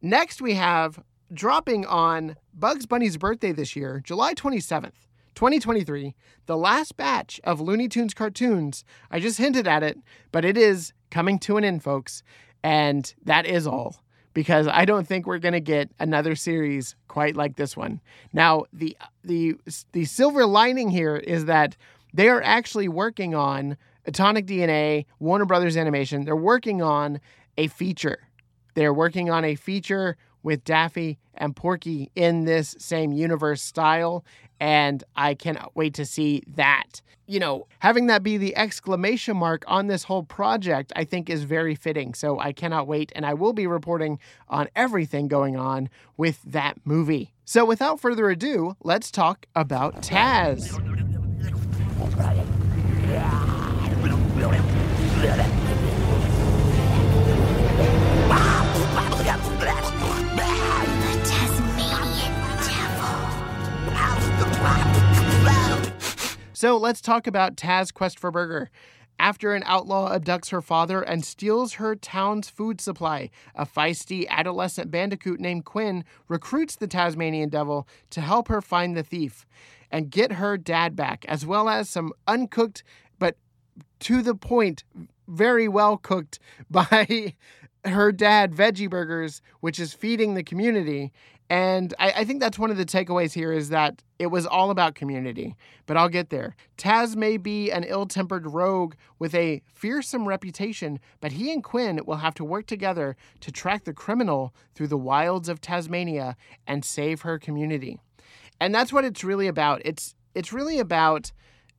Next, 0.00 0.42
we 0.42 0.54
have 0.54 1.02
dropping 1.32 1.86
on 1.86 2.36
Bugs 2.52 2.86
Bunny's 2.86 3.16
birthday 3.16 3.52
this 3.52 3.76
year, 3.76 4.00
July 4.04 4.34
27th. 4.34 4.92
2023, 5.34 6.14
the 6.44 6.56
last 6.56 6.96
batch 6.96 7.40
of 7.44 7.60
Looney 7.60 7.88
Tunes 7.88 8.12
cartoons. 8.12 8.84
I 9.10 9.18
just 9.18 9.38
hinted 9.38 9.66
at 9.66 9.82
it, 9.82 9.98
but 10.30 10.44
it 10.44 10.58
is 10.58 10.92
coming 11.10 11.38
to 11.40 11.56
an 11.56 11.64
end, 11.64 11.82
folks. 11.82 12.22
And 12.62 13.12
that 13.24 13.46
is 13.46 13.66
all 13.66 14.02
because 14.34 14.66
I 14.68 14.84
don't 14.84 15.06
think 15.06 15.26
we're 15.26 15.38
going 15.38 15.52
to 15.52 15.60
get 15.60 15.90
another 15.98 16.34
series 16.34 16.96
quite 17.08 17.36
like 17.36 17.56
this 17.56 17.76
one. 17.76 18.00
Now, 18.32 18.64
the 18.72 18.96
the 19.24 19.56
the 19.92 20.04
silver 20.04 20.46
lining 20.46 20.90
here 20.90 21.16
is 21.16 21.46
that 21.46 21.76
they 22.14 22.28
are 22.28 22.42
actually 22.42 22.88
working 22.88 23.34
on 23.34 23.76
Atomic 24.06 24.46
DNA, 24.46 25.06
Warner 25.18 25.44
Brothers 25.44 25.76
Animation. 25.76 26.24
They're 26.24 26.36
working 26.36 26.82
on 26.82 27.20
a 27.56 27.68
feature. 27.68 28.28
They're 28.74 28.94
working 28.94 29.30
on 29.30 29.44
a 29.44 29.54
feature 29.54 30.16
with 30.42 30.64
Daffy 30.64 31.18
and 31.34 31.54
Porky 31.54 32.10
in 32.14 32.44
this 32.44 32.74
same 32.78 33.12
universe 33.12 33.62
style. 33.62 34.24
And 34.60 35.02
I 35.16 35.34
cannot 35.34 35.74
wait 35.74 35.94
to 35.94 36.06
see 36.06 36.42
that. 36.54 37.00
You 37.26 37.40
know, 37.40 37.66
having 37.78 38.06
that 38.08 38.22
be 38.22 38.36
the 38.36 38.56
exclamation 38.56 39.36
mark 39.36 39.64
on 39.66 39.86
this 39.86 40.04
whole 40.04 40.22
project, 40.22 40.92
I 40.94 41.04
think 41.04 41.30
is 41.30 41.44
very 41.44 41.74
fitting. 41.74 42.14
So 42.14 42.38
I 42.38 42.52
cannot 42.52 42.86
wait. 42.86 43.10
And 43.14 43.24
I 43.24 43.34
will 43.34 43.52
be 43.52 43.66
reporting 43.66 44.18
on 44.48 44.68
everything 44.76 45.28
going 45.28 45.56
on 45.56 45.88
with 46.16 46.42
that 46.42 46.78
movie. 46.84 47.32
So 47.44 47.64
without 47.64 48.00
further 48.00 48.30
ado, 48.30 48.76
let's 48.82 49.10
talk 49.10 49.46
about 49.54 50.02
Taz. 50.02 50.78
So 66.62 66.76
let's 66.76 67.00
talk 67.00 67.26
about 67.26 67.56
Taz 67.56 67.92
Quest 67.92 68.20
for 68.20 68.30
Burger. 68.30 68.70
After 69.18 69.52
an 69.52 69.64
outlaw 69.66 70.16
abducts 70.16 70.50
her 70.50 70.62
father 70.62 71.02
and 71.02 71.24
steals 71.24 71.72
her 71.72 71.96
town's 71.96 72.48
food 72.48 72.80
supply, 72.80 73.30
a 73.56 73.66
feisty 73.66 74.28
adolescent 74.28 74.88
bandicoot 74.88 75.40
named 75.40 75.64
Quinn 75.64 76.04
recruits 76.28 76.76
the 76.76 76.86
Tasmanian 76.86 77.48
devil 77.48 77.88
to 78.10 78.20
help 78.20 78.46
her 78.46 78.62
find 78.62 78.96
the 78.96 79.02
thief 79.02 79.44
and 79.90 80.08
get 80.08 80.34
her 80.34 80.56
dad 80.56 80.94
back, 80.94 81.24
as 81.26 81.44
well 81.44 81.68
as 81.68 81.88
some 81.88 82.12
uncooked 82.28 82.84
but 83.18 83.36
to 83.98 84.22
the 84.22 84.36
point, 84.36 84.84
very 85.26 85.66
well 85.66 85.96
cooked 85.96 86.38
by 86.70 87.34
her 87.84 88.12
dad 88.12 88.54
veggie 88.54 88.88
burgers, 88.88 89.42
which 89.58 89.80
is 89.80 89.94
feeding 89.94 90.34
the 90.34 90.44
community. 90.44 91.10
And 91.52 91.92
I, 91.98 92.12
I 92.12 92.24
think 92.24 92.40
that's 92.40 92.58
one 92.58 92.70
of 92.70 92.78
the 92.78 92.86
takeaways 92.86 93.34
here 93.34 93.52
is 93.52 93.68
that 93.68 94.02
it 94.18 94.28
was 94.28 94.46
all 94.46 94.70
about 94.70 94.94
community. 94.94 95.54
But 95.84 95.98
I'll 95.98 96.08
get 96.08 96.30
there. 96.30 96.56
Taz 96.78 97.14
may 97.14 97.36
be 97.36 97.70
an 97.70 97.84
ill 97.84 98.06
tempered 98.06 98.46
rogue 98.46 98.94
with 99.18 99.34
a 99.34 99.60
fearsome 99.66 100.26
reputation, 100.26 100.98
but 101.20 101.32
he 101.32 101.52
and 101.52 101.62
Quinn 101.62 102.00
will 102.06 102.16
have 102.16 102.32
to 102.36 102.44
work 102.44 102.64
together 102.64 103.16
to 103.40 103.52
track 103.52 103.84
the 103.84 103.92
criminal 103.92 104.54
through 104.74 104.86
the 104.86 104.96
wilds 104.96 105.50
of 105.50 105.60
Tasmania 105.60 106.36
and 106.66 106.86
save 106.86 107.20
her 107.20 107.38
community. 107.38 107.98
And 108.58 108.74
that's 108.74 108.90
what 108.90 109.04
it's 109.04 109.22
really 109.22 109.46
about. 109.46 109.82
It's 109.84 110.14
it's 110.34 110.54
really 110.54 110.78
about 110.78 111.32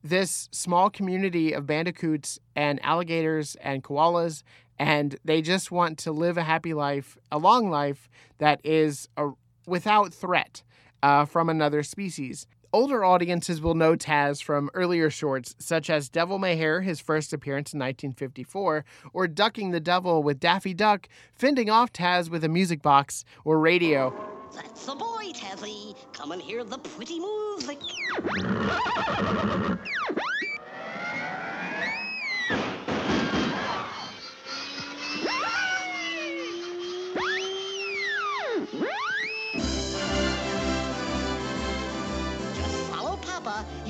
this 0.04 0.48
small 0.52 0.88
community 0.88 1.52
of 1.52 1.66
bandicoots 1.66 2.38
and 2.54 2.78
alligators 2.84 3.56
and 3.56 3.82
koalas 3.82 4.44
and 4.78 5.16
they 5.24 5.40
just 5.40 5.70
want 5.70 5.98
to 5.98 6.12
live 6.12 6.36
a 6.36 6.42
happy 6.42 6.74
life, 6.74 7.16
a 7.30 7.38
long 7.38 7.70
life 7.70 8.08
that 8.38 8.60
is 8.64 9.08
a, 9.16 9.30
without 9.66 10.12
threat 10.12 10.62
uh, 11.02 11.24
from 11.24 11.48
another 11.48 11.82
species. 11.82 12.46
Older 12.72 13.04
audiences 13.04 13.60
will 13.60 13.74
know 13.74 13.94
Taz 13.94 14.42
from 14.42 14.68
earlier 14.74 15.08
shorts, 15.08 15.54
such 15.60 15.88
as 15.88 16.08
Devil 16.08 16.40
May 16.40 16.56
Hare, 16.56 16.80
his 16.80 16.98
first 16.98 17.32
appearance 17.32 17.72
in 17.72 17.78
1954, 17.78 18.84
or 19.12 19.28
Ducking 19.28 19.70
the 19.70 19.78
Devil 19.78 20.24
with 20.24 20.40
Daffy 20.40 20.74
Duck, 20.74 21.08
fending 21.34 21.70
off 21.70 21.92
Taz 21.92 22.28
with 22.28 22.42
a 22.42 22.48
music 22.48 22.82
box 22.82 23.24
or 23.44 23.60
radio. 23.60 24.12
That's 24.52 24.86
the 24.86 24.96
boy, 24.96 25.30
Tazzy. 25.32 25.94
Come 26.12 26.32
and 26.32 26.42
hear 26.42 26.64
the 26.64 26.78
pretty 26.78 27.20
music. 27.20 27.78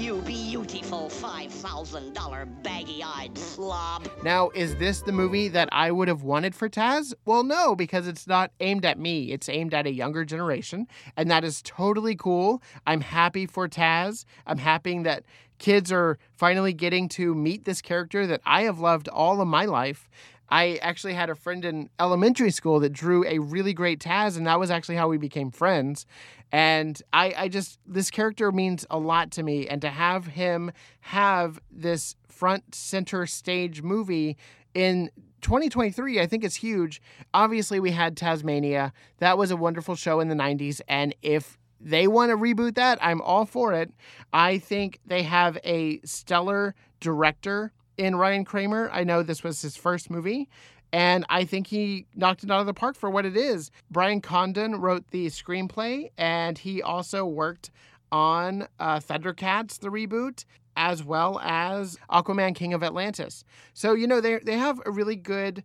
You 0.05 0.21
beautiful 0.21 1.09
$5,000 1.09 2.63
baggy-eyed 2.63 3.39
slob. 3.39 4.07
Now, 4.23 4.51
is 4.51 4.77
this 4.77 5.01
the 5.01 5.13
movie 5.13 5.49
that 5.49 5.71
I 5.73 5.91
would 5.91 6.09
have 6.09 6.23
wanted 6.23 6.55
for 6.55 6.69
Taz? 6.69 7.15
Well, 7.25 7.43
no, 7.43 7.75
because 7.75 8.07
it's 8.07 8.27
not 8.27 8.51
aimed 8.61 8.85
at 8.85 8.99
me. 8.99 9.33
It's 9.33 9.49
aimed 9.49 9.73
at 9.73 9.87
a 9.87 9.91
younger 9.91 10.27
generation, 10.27 10.89
and 11.17 11.31
that 11.31 11.43
is 11.43 11.63
totally 11.63 12.17
cool. 12.17 12.63
I'm 12.87 13.01
happy 13.01 13.47
for 13.47 13.67
Taz. 13.67 14.27
I'm 14.47 14.59
happy 14.59 14.99
that 15.05 15.25
kids 15.59 15.91
are 15.91 16.19
finally 16.33 16.75
getting 16.75 17.09
to 17.09 17.35
meet 17.35 17.65
this 17.65 17.81
character 17.81 18.27
that 18.27 18.43
I 18.45 18.65
have 18.65 18.81
loved 18.81 19.09
all 19.09 19.41
of 19.41 19.49
my 19.49 19.65
life. 19.65 20.11
I 20.49 20.79
actually 20.83 21.15
had 21.15 21.31
a 21.31 21.35
friend 21.35 21.65
in 21.65 21.91
elementary 21.99 22.51
school 22.51 22.81
that 22.81 22.93
drew 22.93 23.25
a 23.27 23.39
really 23.39 23.73
great 23.73 24.01
Taz, 24.01 24.37
and 24.37 24.47
that 24.47 24.61
was 24.61 24.71
actually 24.71 24.97
how 24.97 25.09
we 25.09 25.19
became 25.19 25.51
friends. 25.51 26.07
And 26.53 27.01
I, 27.13 27.35
I 27.37 27.49
just, 27.49 27.81
this 27.87 28.11
character 28.11 28.53
means 28.53 28.87
a 28.91 28.99
lot 28.99 29.31
to 29.33 29.43
me. 29.43 29.67
And 29.67 29.81
to 29.83 29.91
have 29.91 30.27
him 30.27 30.71
have 31.01 31.61
this 31.71 32.15
front 32.29 32.75
center 32.75 33.27
stage 33.27 33.83
movie 33.83 34.37
in 34.75 35.11
2023, 35.41 36.21
I 36.21 36.27
think 36.27 36.45
is 36.45 36.57
huge. 36.57 37.03
Obviously, 37.33 37.81
we 37.81 37.91
had 37.91 38.17
Taz-Mania. 38.17 38.93
That 39.19 39.37
was 39.37 39.51
a 39.51 39.57
wonderful 39.57 39.95
show 39.95 40.21
in 40.21 40.29
the 40.29 40.35
90s. 40.35 40.81
And 40.89 41.15
if 41.23 41.59
they 41.81 42.07
want 42.07 42.31
to 42.31 42.37
reboot 42.37 42.77
that, 42.77 42.99
I'm 43.03 43.21
all 43.21 43.45
for 43.45 43.73
it. 43.73 43.93
I 44.33 44.59
think 44.59 45.01
they 45.05 45.23
have 45.23 45.59
a 45.65 46.01
stellar 46.05 46.75
director 47.01 47.73
in 47.97 48.17
Ryan 48.17 48.45
Kramer. 48.45 48.91
I 48.93 49.05
know 49.05 49.23
this 49.23 49.43
was 49.43 49.63
his 49.63 49.77
first 49.77 50.11
movie, 50.11 50.49
and 50.93 51.25
I 51.29 51.45
think 51.45 51.67
he 51.67 52.07
knocked 52.15 52.45
it 52.45 52.51
out 52.51 52.61
of 52.61 52.67
the 52.67 52.75
park 52.75 52.97
for 52.97 53.11
what 53.11 53.27
it 53.27 53.37
is. 53.37 53.71
Brian 53.91 54.21
Condon 54.21 54.81
wrote 54.81 55.11
the 55.11 55.27
screenplay, 55.27 56.11
and 56.17 56.59
he 56.59 56.83
also 56.83 57.25
worked 57.25 57.71
on 58.13 58.69
uh, 58.79 59.01
Thundercats, 59.01 59.79
the 59.81 59.89
reboot, 59.89 60.45
as 60.77 61.03
well 61.03 61.41
as 61.43 61.99
Aquaman 62.11 62.55
King 62.55 62.75
of 62.75 62.83
Atlantis. 62.83 63.45
So, 63.73 63.95
you 63.95 64.07
know, 64.07 64.21
they, 64.21 64.39
they 64.39 64.59
have 64.59 64.81
a 64.87 64.91
really 64.91 65.17
good 65.17 65.65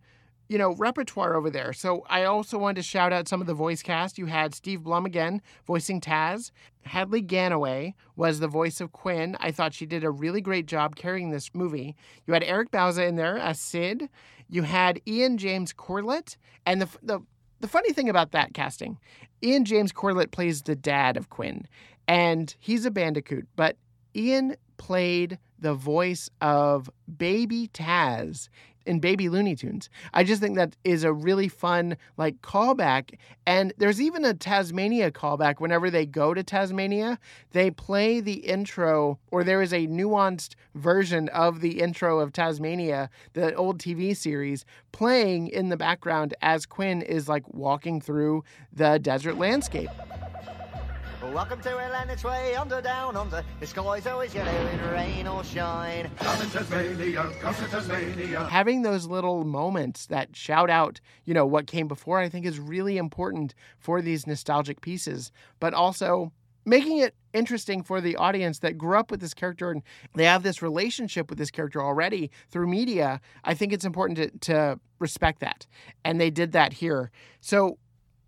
you 0.49 0.57
know, 0.57 0.73
repertoire 0.73 1.35
over 1.35 1.49
there. 1.49 1.71
So 1.71 2.03
I 2.09 2.23
also 2.23 2.57
wanted 2.57 2.77
to 2.77 2.83
shout 2.83 3.13
out 3.13 3.27
some 3.27 3.39
of 3.39 3.47
the 3.47 3.53
voice 3.53 3.83
cast. 3.83 4.17
You 4.17 4.25
had 4.25 4.55
Steve 4.55 4.83
Blum 4.83 5.05
again 5.05 5.41
voicing 5.65 6.01
Taz. 6.01 6.51
Hadley 6.81 7.21
Ganaway 7.21 7.93
was 8.15 8.39
the 8.39 8.47
voice 8.47 8.81
of 8.81 8.91
Quinn. 8.91 9.37
I 9.39 9.51
thought 9.51 9.75
she 9.75 9.85
did 9.85 10.03
a 10.03 10.09
really 10.09 10.41
great 10.41 10.65
job 10.65 10.95
carrying 10.95 11.29
this 11.29 11.51
movie. 11.53 11.95
You 12.25 12.33
had 12.33 12.43
Eric 12.43 12.71
Bauza 12.71 13.07
in 13.07 13.15
there 13.15 13.37
as 13.37 13.59
Sid. 13.59 14.09
You 14.49 14.63
had 14.63 14.99
Ian 15.07 15.37
James 15.37 15.71
Corlett, 15.71 16.35
and 16.65 16.81
the 16.81 16.89
the 17.03 17.19
the 17.59 17.67
funny 17.67 17.93
thing 17.93 18.09
about 18.09 18.31
that 18.31 18.55
casting, 18.55 18.97
Ian 19.43 19.65
James 19.65 19.91
Corlett 19.91 20.31
plays 20.31 20.63
the 20.63 20.75
dad 20.75 21.15
of 21.15 21.29
Quinn, 21.29 21.67
and 22.07 22.55
he's 22.59 22.85
a 22.85 22.91
bandicoot, 22.91 23.47
but 23.55 23.77
Ian 24.15 24.55
played 24.77 25.37
the 25.59 25.75
voice 25.75 26.29
of 26.41 26.89
baby 27.17 27.69
Taz 27.73 28.49
in 28.85 28.99
Baby 28.99 29.29
Looney 29.29 29.55
Tunes. 29.55 29.89
I 30.13 30.23
just 30.23 30.41
think 30.41 30.55
that 30.55 30.75
is 30.83 31.03
a 31.03 31.13
really 31.13 31.47
fun 31.47 31.97
like 32.17 32.41
callback. 32.41 33.17
And 33.45 33.73
there's 33.77 34.01
even 34.01 34.25
a 34.25 34.33
Taz-Mania 34.33 35.11
callback. 35.11 35.59
Whenever 35.59 35.89
they 35.89 36.05
go 36.05 36.33
to 36.33 36.43
Tasmania, 36.43 37.19
they 37.51 37.71
play 37.71 38.19
the 38.19 38.33
intro, 38.33 39.19
or 39.31 39.43
there 39.43 39.61
is 39.61 39.73
a 39.73 39.87
nuanced 39.87 40.55
version 40.75 41.29
of 41.29 41.61
the 41.61 41.79
intro 41.81 42.19
of 42.19 42.31
Taz-Mania, 42.31 43.09
the 43.33 43.53
old 43.55 43.79
TV 43.79 44.15
series, 44.15 44.65
playing 44.91 45.47
in 45.47 45.69
the 45.69 45.77
background 45.77 46.33
as 46.41 46.65
Quinn 46.65 47.01
is 47.01 47.27
like 47.27 47.47
walking 47.53 48.01
through 48.01 48.43
the 48.71 48.99
desert 48.99 49.37
landscape. 49.37 49.89
Welcome 51.33 51.61
to 51.61 51.79
Atlantis 51.79 52.23
Way, 52.23 52.55
under, 52.55 52.81
down, 52.81 53.15
under. 53.15 53.43
The 53.59 53.67
sky's 53.67 54.07
always 54.07 54.33
yellow 54.33 54.49
in 54.49 54.89
rain 54.89 55.27
or 55.27 55.43
shine. 55.43 56.09
having 58.49 58.81
those 58.81 59.05
little 59.05 59.43
moments 59.43 60.07
that 60.07 60.35
shout 60.35 60.71
out, 60.71 60.99
you 61.25 61.35
know, 61.35 61.45
what 61.45 61.67
came 61.67 61.87
before, 61.87 62.19
I 62.19 62.29
think 62.29 62.47
is 62.47 62.59
really 62.59 62.97
important 62.97 63.53
for 63.77 64.01
these 64.01 64.25
nostalgic 64.25 64.81
pieces, 64.81 65.31
but 65.59 65.75
also 65.75 66.31
making 66.65 66.97
it 66.97 67.13
interesting 67.33 67.83
for 67.83 68.01
the 68.01 68.15
audience 68.15 68.59
that 68.59 68.77
grew 68.77 68.97
up 68.97 69.11
with 69.11 69.21
this 69.21 69.35
character 69.35 69.69
and 69.69 69.83
they 70.15 70.25
have 70.25 70.41
this 70.41 70.63
relationship 70.63 71.29
with 71.29 71.37
this 71.37 71.51
character 71.51 71.79
already 71.79 72.31
through 72.49 72.67
media. 72.67 73.21
I 73.43 73.53
think 73.53 73.71
it's 73.71 73.85
important 73.85 74.17
to, 74.17 74.51
to 74.51 74.79
respect 74.97 75.41
that. 75.41 75.67
And 76.03 76.19
they 76.19 76.31
did 76.31 76.53
that 76.53 76.73
here. 76.73 77.11
So 77.39 77.77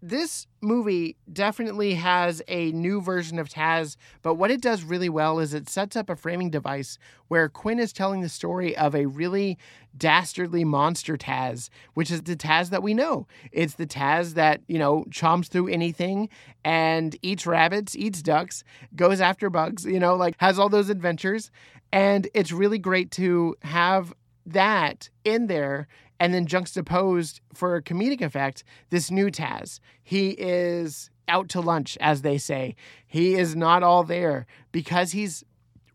this 0.02 0.48
movie 0.62 1.16
definitely 1.32 1.94
has 1.94 2.42
a 2.48 2.72
new 2.72 3.02
version 3.02 3.38
of 3.38 3.50
Taz, 3.50 3.98
but 4.22 4.36
what 4.36 4.50
it 4.50 4.62
does 4.62 4.84
really 4.84 5.10
well 5.10 5.40
is 5.40 5.54
it 5.54 5.70
sets 5.70 5.96
up 5.96 6.10
a 6.10 6.16
framing 6.16 6.50
device 6.50 6.98
where 7.28 7.48
Quinn 7.48 7.80
is 7.80 7.94
telling 7.94 8.22
the 8.22 8.30
story 8.30 8.76
of 8.76 8.96
a 8.96 9.06
really 9.06 9.58
dastardly 9.96 10.64
monster 10.64 11.18
Taz, 11.18 11.70
which 11.94 12.10
is 12.10 12.24
the 12.24 12.36
Taz 12.36 12.70
that 12.72 12.82
we 12.82 12.94
know. 12.94 13.28
It's 13.52 13.76
the 13.76 13.86
Taz 13.86 14.34
that, 14.34 14.62
you 14.68 14.80
know, 14.80 15.06
chomps 15.10 15.48
through 15.48 15.68
anything 15.68 16.30
and 16.64 17.16
eats 17.22 17.46
rabbits, 17.46 17.96
eats 17.96 18.22
ducks, 18.22 18.64
goes 18.96 19.22
after 19.22 19.50
bugs, 19.50 19.86
you 19.86 20.00
know, 20.00 20.16
like 20.16 20.36
has 20.40 20.58
all 20.58 20.70
those 20.70 20.90
adventures. 20.90 21.52
And 21.92 22.28
it's 22.34 22.52
really 22.52 22.80
great 22.80 23.12
to 23.12 23.56
have 23.62 24.14
that 24.46 25.10
in 25.24 25.48
there 25.48 25.88
and 26.22 26.36
then 26.36 26.46
juxtaposed 26.46 27.42
for 27.52 27.76
a 27.76 27.82
comedic 27.82 28.22
effect 28.22 28.64
this 28.92 29.10
new 29.10 29.32
Taz. 29.32 29.80
He 30.04 30.30
is 30.30 31.10
out 31.28 31.50
to 31.50 31.60
lunch, 31.60 31.98
as 32.00 32.22
they 32.22 32.38
say. 32.38 32.76
He 33.08 33.34
is 33.34 33.56
not 33.56 33.82
all 33.82 34.04
there 34.04 34.46
because 34.72 35.14
he's 35.14 35.44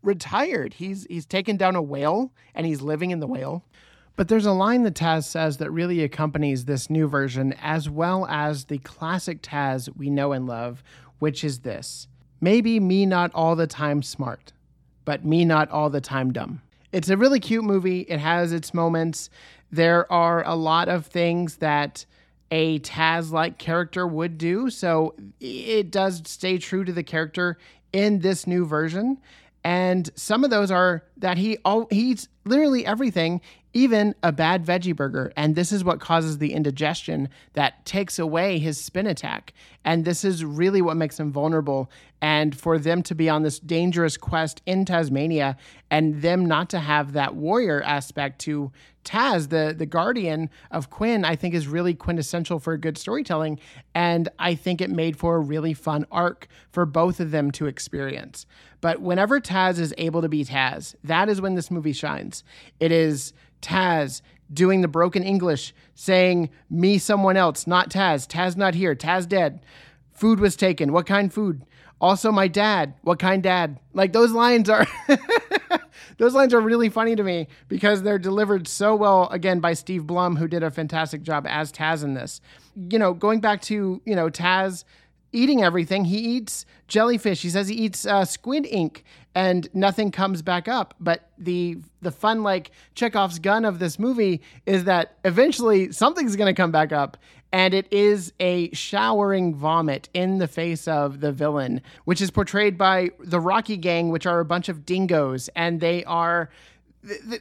retired. 0.03 0.73
He's 0.73 1.07
he's 1.09 1.25
taken 1.25 1.55
down 1.55 1.77
a 1.77 1.81
whale 1.81 2.33
and 2.53 2.67
he's 2.67 2.81
living 2.81 3.11
in 3.11 3.21
the 3.21 3.25
whale. 3.25 3.63
But 4.17 4.27
there's 4.27 4.45
a 4.45 4.51
line 4.51 4.83
that 4.83 4.95
Taz 4.95 5.23
says 5.23 5.57
that 5.57 5.71
really 5.71 6.03
accompanies 6.03 6.65
this 6.65 6.89
new 6.89 7.07
version, 7.07 7.53
as 7.61 7.89
well 7.89 8.27
as 8.27 8.65
the 8.65 8.79
classic 8.79 9.41
Taz 9.41 9.87
we 9.95 10.09
know 10.09 10.33
and 10.33 10.45
love, 10.45 10.83
which 11.19 11.45
is 11.45 11.59
this 11.59 12.09
Maybe 12.41 12.81
me 12.81 13.05
not 13.05 13.31
all 13.33 13.55
the 13.55 13.65
time 13.65 14.03
smart, 14.03 14.51
but 15.05 15.23
me 15.23 15.45
not 15.45 15.71
all 15.71 15.89
the 15.89 16.01
time 16.01 16.33
dumb. 16.33 16.61
It's 16.91 17.09
a 17.09 17.17
really 17.17 17.39
cute 17.39 17.63
movie. 17.63 18.01
It 18.01 18.19
has 18.19 18.53
its 18.53 18.73
moments. 18.73 19.29
There 19.71 20.11
are 20.11 20.45
a 20.45 20.55
lot 20.55 20.89
of 20.89 21.05
things 21.05 21.57
that 21.57 22.05
a 22.51 22.79
Taz 22.79 23.31
like 23.31 23.57
character 23.57 24.07
would 24.07 24.37
do. 24.37 24.69
So 24.69 25.15
it 25.39 25.91
does 25.91 26.21
stay 26.25 26.57
true 26.57 26.85
to 26.85 26.93
the 26.93 27.03
character 27.03 27.57
in 27.91 28.19
this 28.19 28.47
new 28.47 28.65
version. 28.65 29.17
And 29.63 30.09
some 30.15 30.43
of 30.43 30.49
those 30.49 30.71
are 30.71 31.03
that 31.17 31.37
he 31.37 31.57
all 31.65 31.87
he 31.89 32.11
eats 32.11 32.29
literally 32.45 32.85
everything, 32.85 33.41
even 33.73 34.15
a 34.23 34.31
bad 34.31 34.65
veggie 34.65 34.95
burger. 34.95 35.33
And 35.35 35.55
this 35.55 35.73
is 35.73 35.83
what 35.83 35.99
causes 35.99 36.37
the 36.37 36.53
indigestion 36.53 37.27
that 37.53 37.85
takes 37.85 38.17
away 38.17 38.59
his 38.59 38.81
spin 38.81 39.07
attack. 39.07 39.53
And 39.83 40.05
this 40.05 40.23
is 40.23 40.45
really 40.45 40.81
what 40.81 40.95
makes 40.95 41.19
him 41.19 41.33
vulnerable. 41.33 41.91
And 42.21 42.57
for 42.57 42.79
them 42.79 43.03
to 43.03 43.15
be 43.15 43.29
on 43.29 43.43
this 43.43 43.59
dangerous 43.59 44.15
quest 44.15 44.61
in 44.65 44.85
Tasmania 44.85 45.57
and 45.91 46.21
them 46.21 46.45
not 46.45 46.69
to 46.69 46.79
have 46.79 47.11
that 47.13 47.35
warrior 47.35 47.81
aspect 47.83 48.39
to 48.41 48.71
Taz, 49.07 49.49
the, 49.49 49.73
the 49.75 49.85
guardian 49.85 50.49
of 50.69 50.89
Quinn, 50.89 51.23
I 51.23 51.37
think 51.37 51.55
is 51.55 51.67
really 51.67 51.93
quintessential 51.93 52.59
for 52.59 52.75
good 52.75 52.97
storytelling. 52.97 53.57
And 53.95 54.27
I 54.37 54.53
think 54.53 54.81
it 54.81 54.89
made 54.89 55.17
for 55.17 55.37
a 55.37 55.39
really 55.39 55.73
fun 55.73 56.05
arc 56.11 56.47
for 56.71 56.85
both 56.85 57.21
of 57.21 57.31
them 57.31 57.49
to 57.51 57.67
experience. 57.67 58.45
But 58.81 59.01
whenever 59.01 59.39
Taz 59.39 59.79
is 59.79 59.93
able 59.97 60.21
to 60.21 60.29
be 60.29 60.43
Taz, 60.43 60.95
that 61.05 61.29
is 61.29 61.39
when 61.39 61.55
this 61.55 61.71
movie 61.71 61.93
shines. 61.93 62.43
It 62.81 62.91
is 62.91 63.31
Taz 63.61 64.21
doing 64.53 64.81
the 64.81 64.87
broken 64.87 65.23
English, 65.23 65.73
saying, 65.95 66.49
Me, 66.69 66.97
someone 66.97 67.37
else, 67.37 67.65
not 67.65 67.89
Taz. 67.89 68.27
Taz 68.27 68.57
not 68.57 68.75
here. 68.75 68.93
Taz 68.93 69.27
dead. 69.27 69.65
Food 70.11 70.39
was 70.41 70.57
taken. 70.57 70.91
What 70.91 71.05
kind 71.05 71.33
food? 71.33 71.63
Also, 71.99 72.31
my 72.31 72.47
dad. 72.47 72.93
What 73.01 73.19
kind 73.19 73.41
dad? 73.41 73.79
Like 73.93 74.13
those 74.13 74.31
lines 74.31 74.69
are. 74.69 74.85
those 76.17 76.33
lines 76.33 76.53
are 76.53 76.61
really 76.61 76.89
funny 76.89 77.15
to 77.15 77.23
me 77.23 77.47
because 77.67 78.03
they're 78.03 78.19
delivered 78.19 78.67
so 78.67 78.95
well 78.95 79.27
again 79.29 79.59
by 79.59 79.73
Steve 79.73 80.05
Blum, 80.05 80.35
who 80.35 80.47
did 80.47 80.63
a 80.63 80.71
fantastic 80.71 81.23
job 81.23 81.45
as 81.47 81.71
Taz 81.71 82.03
in 82.03 82.13
this. 82.13 82.41
You 82.89 82.99
know, 82.99 83.13
going 83.13 83.39
back 83.39 83.61
to 83.63 84.01
you 84.05 84.15
know 84.15 84.29
Taz 84.29 84.83
eating 85.31 85.63
everything. 85.63 86.05
He 86.05 86.17
eats 86.17 86.65
jellyfish. 86.87 87.41
He 87.41 87.49
says 87.49 87.67
he 87.67 87.75
eats 87.75 88.05
uh, 88.05 88.25
squid 88.25 88.65
ink, 88.65 89.03
and 89.37 89.69
nothing 89.71 90.09
comes 90.09 90.41
back 90.41 90.67
up. 90.67 90.95
But 90.99 91.29
the 91.37 91.77
the 92.01 92.09
fun 92.09 92.41
like 92.41 92.71
Chekhov's 92.95 93.37
gun 93.37 93.65
of 93.65 93.77
this 93.77 93.99
movie 93.99 94.41
is 94.65 94.85
that 94.85 95.15
eventually 95.23 95.91
something's 95.91 96.35
going 96.35 96.53
to 96.53 96.59
come 96.59 96.71
back 96.71 96.91
up, 96.91 97.17
and 97.53 97.75
it 97.75 97.87
is 97.93 98.33
a 98.39 98.71
showering 98.73 99.53
vomit 99.53 100.09
in 100.15 100.39
the 100.39 100.47
face 100.47 100.87
of 100.87 101.19
the 101.19 101.31
villain, 101.31 101.83
which 102.05 102.19
is 102.19 102.31
portrayed 102.31 102.79
by 102.79 103.11
the 103.19 103.39
Rocky 103.39 103.77
Gang, 103.77 104.09
which 104.09 104.25
are 104.25 104.39
a 104.39 104.45
bunch 104.45 104.69
of 104.69 104.87
dingoes, 104.87 105.51
and 105.55 105.81
they 105.81 106.03
are 106.05 106.49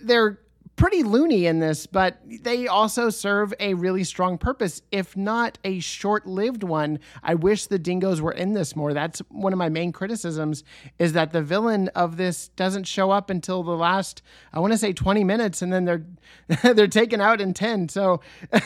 they're 0.02 0.38
pretty 0.76 1.02
loony 1.02 1.46
in 1.46 1.58
this, 1.58 1.86
but 1.86 2.18
they 2.26 2.66
also 2.66 3.08
serve 3.08 3.52
a 3.58 3.74
really 3.74 4.04
strong 4.04 4.36
purpose, 4.36 4.82
if 4.92 5.16
not 5.16 5.58
a 5.64 5.80
short 5.80 6.26
lived 6.26 6.62
one. 6.62 6.98
I 7.22 7.34
wish 7.34 7.66
the 7.66 7.78
dingoes 7.78 8.20
were 8.20 8.32
in 8.32 8.52
this 8.52 8.76
more. 8.76 8.92
That's 8.92 9.20
one 9.30 9.54
of 9.54 9.58
my 9.58 9.70
main 9.70 9.90
criticisms 9.90 10.64
is 10.98 11.14
that 11.14 11.32
the 11.32 11.42
villain 11.42 11.88
of 11.88 12.18
this 12.18 12.48
doesn't 12.48 12.84
show 12.84 13.10
up 13.10 13.30
until 13.30 13.62
the 13.62 13.76
last, 13.76 14.22
I 14.52 14.60
want 14.60 14.72
to 14.72 14.78
say 14.78 14.92
20 14.92 15.24
minutes, 15.24 15.62
and 15.62 15.72
then 15.72 15.86
they're 15.86 16.04
they're 16.74 16.86
taken 16.86 17.20
out 17.20 17.40
in 17.40 17.54
10. 17.54 17.88
So 17.88 18.20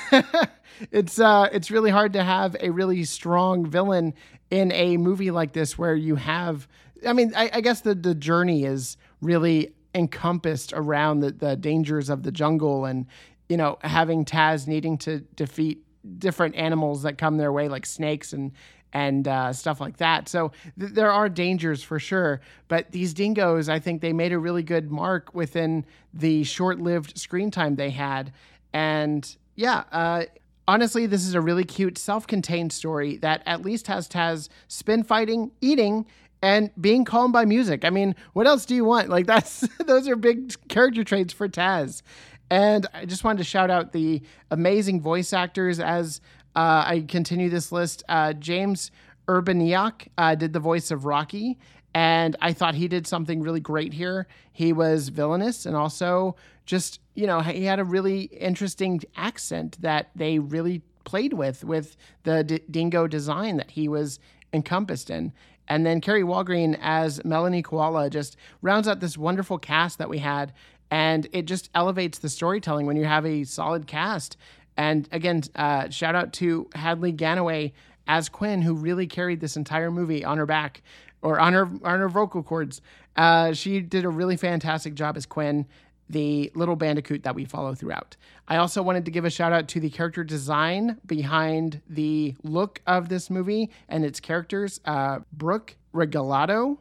it's 0.91 1.21
uh 1.21 1.49
it's 1.53 1.71
really 1.71 1.91
hard 1.91 2.13
to 2.15 2.25
have 2.25 2.57
a 2.61 2.71
really 2.71 3.05
strong 3.05 3.65
villain 3.67 4.15
in 4.51 4.73
a 4.73 4.97
movie 4.97 5.31
like 5.31 5.53
this 5.53 5.79
where 5.79 5.95
you 5.95 6.17
have 6.17 6.67
I 7.07 7.13
mean, 7.13 7.33
I, 7.35 7.51
I 7.55 7.61
guess 7.61 7.81
the 7.81 7.95
the 7.95 8.15
journey 8.15 8.65
is 8.65 8.97
really 9.21 9.73
encompassed 9.95 10.73
around 10.75 11.21
the, 11.21 11.33
the 11.33 11.57
dangers 11.57 12.09
of 12.09 12.23
the 12.23 12.31
jungle 12.31 12.85
and 12.85 13.07
you 13.49 13.57
know 13.57 13.79
having 13.83 14.25
Taz 14.25 14.67
needing 14.67 14.97
to 14.99 15.21
defeat 15.35 15.85
different 16.19 16.55
animals 16.55 17.03
that 17.03 17.19
come 17.19 17.37
their 17.37 17.53
way 17.53 17.69
like 17.69 17.85
snakes 17.85 18.33
and 18.33 18.53
and 18.93 19.29
uh, 19.29 19.53
stuff 19.53 19.81
like 19.81 19.99
that. 19.99 20.29
So 20.29 20.53
th- 20.79 20.93
there 20.93 21.13
are 21.13 21.29
dangers 21.29 21.83
for 21.83 21.99
sure. 21.99 22.41
But 22.69 22.91
these 22.91 23.15
dingoes, 23.15 23.69
I 23.69 23.79
think 23.79 24.01
they 24.01 24.13
made 24.13 24.33
a 24.33 24.39
really 24.39 24.63
good 24.63 24.91
mark 24.91 25.35
within 25.35 25.85
the 26.13 26.43
short-lived 26.45 27.17
screen 27.17 27.51
time 27.51 27.77
they 27.77 27.91
had. 27.91 28.33
And 28.73 29.37
yeah, 29.55 29.85
uh, 29.93 30.25
honestly, 30.67 31.07
this 31.07 31.25
is 31.25 31.35
a 31.35 31.41
really 31.41 31.65
cute, 31.65 31.99
self-contained 31.99 32.73
story 32.73 33.17
that 33.19 33.43
at 33.47 33.63
least 33.63 33.87
has 33.87 34.09
Taz 34.09 34.49
spin 34.69 35.05
fighting, 35.05 35.53
eating, 35.61 36.07
and 36.43 36.71
being 36.81 37.05
calmed 37.05 37.33
by 37.33 37.45
music. 37.45 37.85
I 37.85 37.91
mean, 37.91 38.15
what 38.33 38.47
else 38.47 38.65
do 38.65 38.75
you 38.75 38.85
want? 38.85 39.09
Like 39.09 39.27
that's 39.35 39.61
those 39.87 40.09
are 40.09 40.17
big 40.17 40.55
character 40.69 41.05
traits 41.05 41.33
for 41.33 41.49
Taz. 41.49 42.03
And 42.51 42.87
I 42.93 43.05
just 43.05 43.23
wanted 43.23 43.39
to 43.39 43.45
shout 43.45 43.71
out 43.71 43.93
the 43.93 44.23
amazing 44.51 45.01
voice 45.01 45.33
actors 45.33 45.79
as 45.79 46.21
uh, 46.57 46.85
I 46.87 47.05
continue 47.07 47.49
this 47.49 47.71
list. 47.71 48.03
Uh, 48.09 48.33
James 48.33 48.91
Urbaniak 49.29 50.09
uh, 50.19 50.35
did 50.35 50.53
the 50.53 50.59
voice 50.59 50.91
of 50.91 51.05
Rocky, 51.05 51.59
and 51.95 52.35
I 52.41 52.53
thought 52.53 52.75
he 52.75 52.89
did 52.89 53.07
something 53.07 53.41
really 53.41 53.61
great 53.61 53.93
here. 53.93 54.27
He 54.53 54.73
was 54.73 55.09
villainous 55.09 55.65
and 55.65 55.77
also 55.77 56.35
just, 56.67 57.01
you 57.15 57.27
know, 57.27 57.41
he 57.41 57.65
had 57.65 57.79
a 57.79 57.85
really 57.85 58.23
interesting 58.23 59.01
accent 59.17 59.81
that 59.81 60.11
they 60.17 60.41
really 60.41 60.83
played 61.05 61.33
with, 61.33 61.65
with 61.65 61.97
the 62.25 62.45
d- 62.45 62.61
dingo 62.71 63.07
design 63.07 63.57
that 63.57 63.71
he 63.71 63.89
was 63.89 64.19
encompassed 64.53 65.11
in. 65.11 65.33
And 65.71 65.87
then 65.87 66.01
Kari 66.01 66.23
Wahlgren 66.23 66.77
as 66.83 67.25
Melanie 67.25 67.63
Koala 67.63 68.11
just 68.11 68.37
rounds 68.61 68.89
out 68.89 68.99
this 68.99 69.17
wonderful 69.17 69.57
cast 69.57 69.99
that 69.99 70.11
we 70.11 70.19
had. 70.19 70.53
And 70.91 71.29
it 71.33 71.43
just 71.43 71.71
elevates 71.77 72.19
the 72.19 72.29
storytelling 72.29 72.87
when 72.87 72.97
you 72.97 73.05
have 73.05 73.25
a 73.25 73.45
solid 73.45 73.87
cast. 73.87 74.37
And 74.77 75.09
again, 75.13 75.45
uh, 75.55 75.89
shout 75.89 76.17
out 76.17 76.33
to 76.35 76.69
Hadley 76.75 77.13
Ganaway 77.13 77.73
as 78.09 78.29
Quinn, 78.29 78.63
who 78.63 78.75
really 78.75 79.07
carried 79.07 79.41
this 79.41 79.57
entire 79.57 79.93
movie 79.93 80.25
on 80.25 80.39
her 80.39 80.47
back 80.47 80.83
or 81.23 81.39
on 81.39 81.53
her 81.53 81.67
on 81.85 82.01
her 82.01 82.09
vocal 82.09 82.43
cords. 82.43 82.81
Uh, 83.15 83.53
she 83.53 83.81
did 83.81 84.05
a 84.05 84.09
really 84.09 84.37
fantastic 84.37 84.95
job 84.95 85.17
as 85.17 85.25
Quinn 85.25 85.67
the 86.11 86.51
little 86.55 86.77
bandicoot 86.77 87.23
that 87.23 87.35
we 87.35 87.45
follow 87.45 87.75
throughout. 87.75 88.17
I 88.49 88.57
also 88.57 88.83
wanted 88.83 89.05
to 89.05 89.11
give 89.11 89.25
a 89.25 89.31
shout 89.31 89.53
out 89.53 89.69
to 89.69 89.81
the 89.81 89.91
character 89.91 90.25
design 90.25 90.99
behind 91.07 91.81
the 91.89 92.35
look 92.43 92.83
of 92.87 93.09
this 93.09 93.31
movie 93.31 93.71
and 93.89 94.05
its 94.05 94.19
characters. 94.19 94.81
Uh, 94.85 95.21
Brooke 95.33 95.77
Regalado 95.95 96.79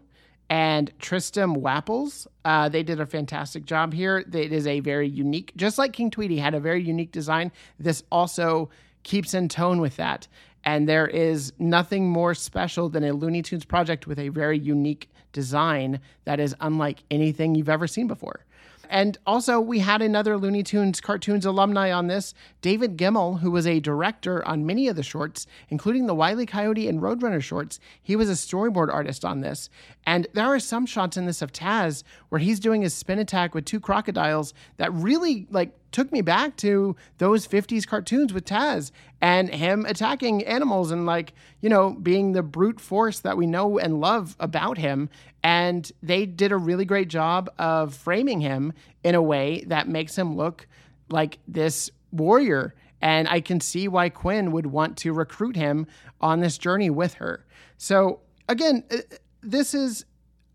and 0.49 0.91
Tristram 0.97 1.53
Wapples. 1.53 2.27
Uh, 2.43 2.69
they 2.69 2.81
did 2.81 2.99
a 2.99 3.05
fantastic 3.05 3.65
job 3.65 3.93
here. 3.93 4.17
It 4.17 4.51
is 4.51 4.65
a 4.65 4.79
very 4.79 5.07
unique, 5.07 5.53
just 5.55 5.77
like 5.77 5.93
King 5.93 6.09
Tweety 6.09 6.37
had 6.37 6.55
a 6.55 6.59
very 6.59 6.83
unique 6.83 7.11
design. 7.11 7.51
This 7.79 8.03
also 8.11 8.71
keeps 9.03 9.35
in 9.35 9.47
tone 9.47 9.79
with 9.79 9.95
that. 9.97 10.27
And 10.65 10.89
there 10.89 11.07
is 11.07 11.53
nothing 11.59 12.09
more 12.09 12.33
special 12.33 12.89
than 12.89 13.03
a 13.03 13.13
Looney 13.13 13.41
Tunes 13.41 13.63
project 13.63 14.07
with 14.07 14.19
a 14.19 14.29
very 14.29 14.57
unique 14.57 15.09
design 15.31 15.99
that 16.25 16.39
is 16.39 16.55
unlike 16.59 17.03
anything 17.11 17.55
you've 17.55 17.69
ever 17.69 17.87
seen 17.87 18.07
before. 18.07 18.45
And 18.89 19.19
also, 19.27 19.59
we 19.59 19.79
had 19.79 20.01
another 20.01 20.35
Looney 20.35 20.63
Tunes 20.63 20.99
cartoons 20.99 21.45
alumni 21.45 21.91
on 21.91 22.07
this, 22.07 22.33
David 22.61 22.97
Gemmell, 22.97 23.39
who 23.39 23.51
was 23.51 23.67
a 23.67 23.79
director 23.79 24.45
on 24.47 24.65
many 24.65 24.87
of 24.87 24.95
the 24.95 25.03
shorts, 25.03 25.45
including 25.69 26.07
the 26.07 26.15
Wiley 26.15 26.47
Coyote 26.47 26.87
and 26.87 26.99
Roadrunner 26.99 27.41
shorts. 27.41 27.79
He 28.01 28.15
was 28.15 28.29
a 28.29 28.33
storyboard 28.33 28.91
artist 28.91 29.23
on 29.23 29.41
this. 29.41 29.69
And 30.07 30.25
there 30.33 30.47
are 30.47 30.59
some 30.59 30.87
shots 30.87 31.17
in 31.17 31.27
this 31.27 31.43
of 31.43 31.53
Taz 31.53 32.03
where 32.29 32.39
he's 32.39 32.59
doing 32.59 32.81
his 32.81 32.95
spin 32.95 33.19
attack 33.19 33.53
with 33.53 33.65
two 33.65 33.79
crocodiles 33.79 34.55
that 34.77 34.91
really 34.91 35.45
like 35.51 35.71
took 35.91 36.11
me 36.11 36.21
back 36.21 36.55
to 36.57 36.95
those 37.17 37.47
50s 37.47 37.85
cartoons 37.85 38.33
with 38.33 38.45
Taz 38.45 38.91
and 39.21 39.49
him 39.49 39.85
attacking 39.85 40.43
animals 40.45 40.91
and 40.91 41.05
like, 41.05 41.33
you 41.61 41.69
know, 41.69 41.91
being 41.91 42.31
the 42.31 42.43
brute 42.43 42.79
force 42.79 43.19
that 43.19 43.37
we 43.37 43.45
know 43.45 43.77
and 43.79 43.99
love 43.99 44.35
about 44.39 44.77
him. 44.77 45.09
And 45.43 45.89
they 46.03 46.25
did 46.25 46.51
a 46.51 46.57
really 46.57 46.85
great 46.85 47.07
job 47.07 47.49
of 47.57 47.95
framing 47.95 48.41
him 48.41 48.73
in 49.03 49.15
a 49.15 49.21
way 49.21 49.63
that 49.67 49.87
makes 49.87 50.17
him 50.17 50.35
look 50.35 50.67
like 51.09 51.39
this 51.47 51.89
warrior. 52.11 52.75
And 53.01 53.27
I 53.29 53.39
can 53.39 53.61
see 53.61 53.87
why 53.87 54.09
Quinn 54.09 54.51
would 54.51 54.65
want 54.65 54.97
to 54.97 55.13
recruit 55.13 55.55
him 55.55 55.87
on 56.19 56.41
this 56.41 56.57
journey 56.57 56.89
with 56.89 57.15
her. 57.15 57.45
So, 57.77 58.19
again, 58.49 58.83
uh, 58.91 58.97
this 59.41 59.73
is 59.73 60.05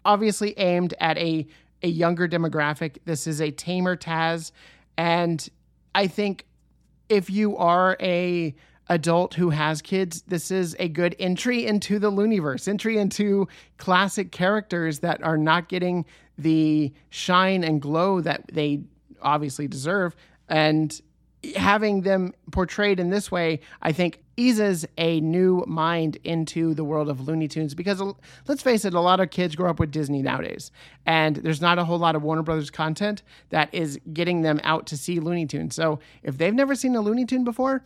obviously 0.04 0.58
aimed 0.58 0.92
at 1.00 1.16
a, 1.16 1.46
a 1.82 1.88
younger 1.88 2.28
demographic. 2.28 2.98
This 3.06 3.26
is 3.26 3.40
a 3.40 3.50
tamer 3.50 3.96
Taz. 3.96 4.52
And 4.98 5.48
I 5.94 6.06
think 6.06 6.46
if 7.08 7.30
you 7.30 7.56
are 7.56 7.96
a 8.00 8.54
adult 8.88 9.34
who 9.34 9.50
has 9.50 9.80
kids, 9.82 10.22
this 10.26 10.50
is 10.50 10.76
a 10.78 10.88
good 10.88 11.16
entry 11.18 11.66
into 11.66 11.98
the 11.98 12.10
Looniverse, 12.10 12.68
entry 12.68 12.98
into 12.98 13.48
classic 13.78 14.30
characters 14.30 15.00
that 15.00 15.22
are 15.22 15.38
not 15.38 15.68
getting 15.68 16.04
the 16.36 16.92
shine 17.10 17.64
and 17.64 17.80
glow 17.80 18.20
that 18.20 18.44
they 18.52 18.80
obviously 19.22 19.66
deserve. 19.68 20.14
And 20.48 21.00
having 21.56 22.02
them 22.02 22.32
portrayed 22.52 23.00
in 23.00 23.10
this 23.10 23.30
way, 23.30 23.60
I 23.82 23.92
think 23.92 24.20
eases 24.36 24.84
a 24.98 25.20
new 25.20 25.64
mind 25.66 26.18
into 26.24 26.74
the 26.74 26.84
world 26.84 27.08
of 27.08 27.26
Looney 27.26 27.48
Tunes 27.48 27.74
because 27.74 28.02
let's 28.48 28.62
face 28.62 28.84
it, 28.84 28.94
a 28.94 29.00
lot 29.00 29.20
of 29.20 29.30
kids 29.30 29.54
grow 29.54 29.70
up 29.70 29.78
with 29.78 29.90
Disney 29.90 30.22
nowadays, 30.22 30.70
and 31.06 31.36
there's 31.36 31.60
not 31.60 31.78
a 31.78 31.84
whole 31.84 31.98
lot 31.98 32.16
of 32.16 32.22
Warner 32.22 32.42
Brothers 32.42 32.70
content 32.70 33.22
that 33.50 33.68
is 33.72 33.98
getting 34.12 34.42
them 34.42 34.60
out 34.64 34.86
to 34.86 34.96
see 34.96 35.20
Looney 35.20 35.46
Tunes. 35.46 35.74
So 35.74 36.00
if 36.22 36.38
they've 36.38 36.54
never 36.54 36.74
seen 36.74 36.96
a 36.96 37.00
Looney 37.00 37.26
Tune 37.26 37.44
before, 37.44 37.84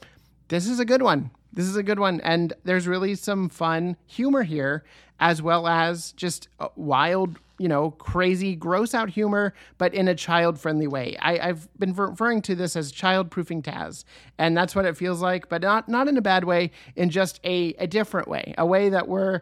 this 0.49 0.67
is 0.67 0.81
a 0.81 0.85
good 0.85 1.03
one. 1.03 1.31
This 1.53 1.67
is 1.67 1.77
a 1.77 1.83
good 1.83 1.99
one. 1.99 2.21
And 2.21 2.53
there's 2.65 2.87
really 2.87 3.15
some 3.15 3.49
fun 3.49 3.97
humor 4.07 4.43
here, 4.43 4.85
as 5.21 5.41
well 5.43 5.67
as 5.67 6.13
just 6.13 6.49
uh, 6.61 6.69
wild, 6.77 7.39
you 7.59 7.69
know, 7.69 7.93
crazy, 7.93 8.55
gross 8.55 8.95
out 8.95 9.11
humor, 9.11 9.55
but 9.79 9.95
in 9.95 10.09
a 10.09 10.15
child 10.15 10.59
friendly 10.61 10.87
way. 10.87 11.17
I, 11.21 11.47
have 11.47 11.69
been 11.79 11.95
referring 11.95 12.43
to 12.43 12.55
this 12.55 12.77
as 12.77 12.93
child 12.93 13.31
proofing 13.31 13.63
Taz. 13.63 14.05
And 14.39 14.57
that's 14.57 14.75
what 14.75 14.85
it 14.85 14.97
feels 14.97 15.21
like, 15.21 15.49
but 15.49 15.63
not, 15.63 15.89
not 15.89 16.07
in 16.07 16.17
a 16.17 16.23
bad 16.23 16.45
way, 16.45 16.71
in 16.97 17.11
just 17.11 17.41
a, 17.45 17.75
a 17.79 17.87
different 17.87 18.29
way, 18.29 18.55
a 18.59 18.67
way 18.67 18.89
that 18.91 19.09
we're 19.09 19.41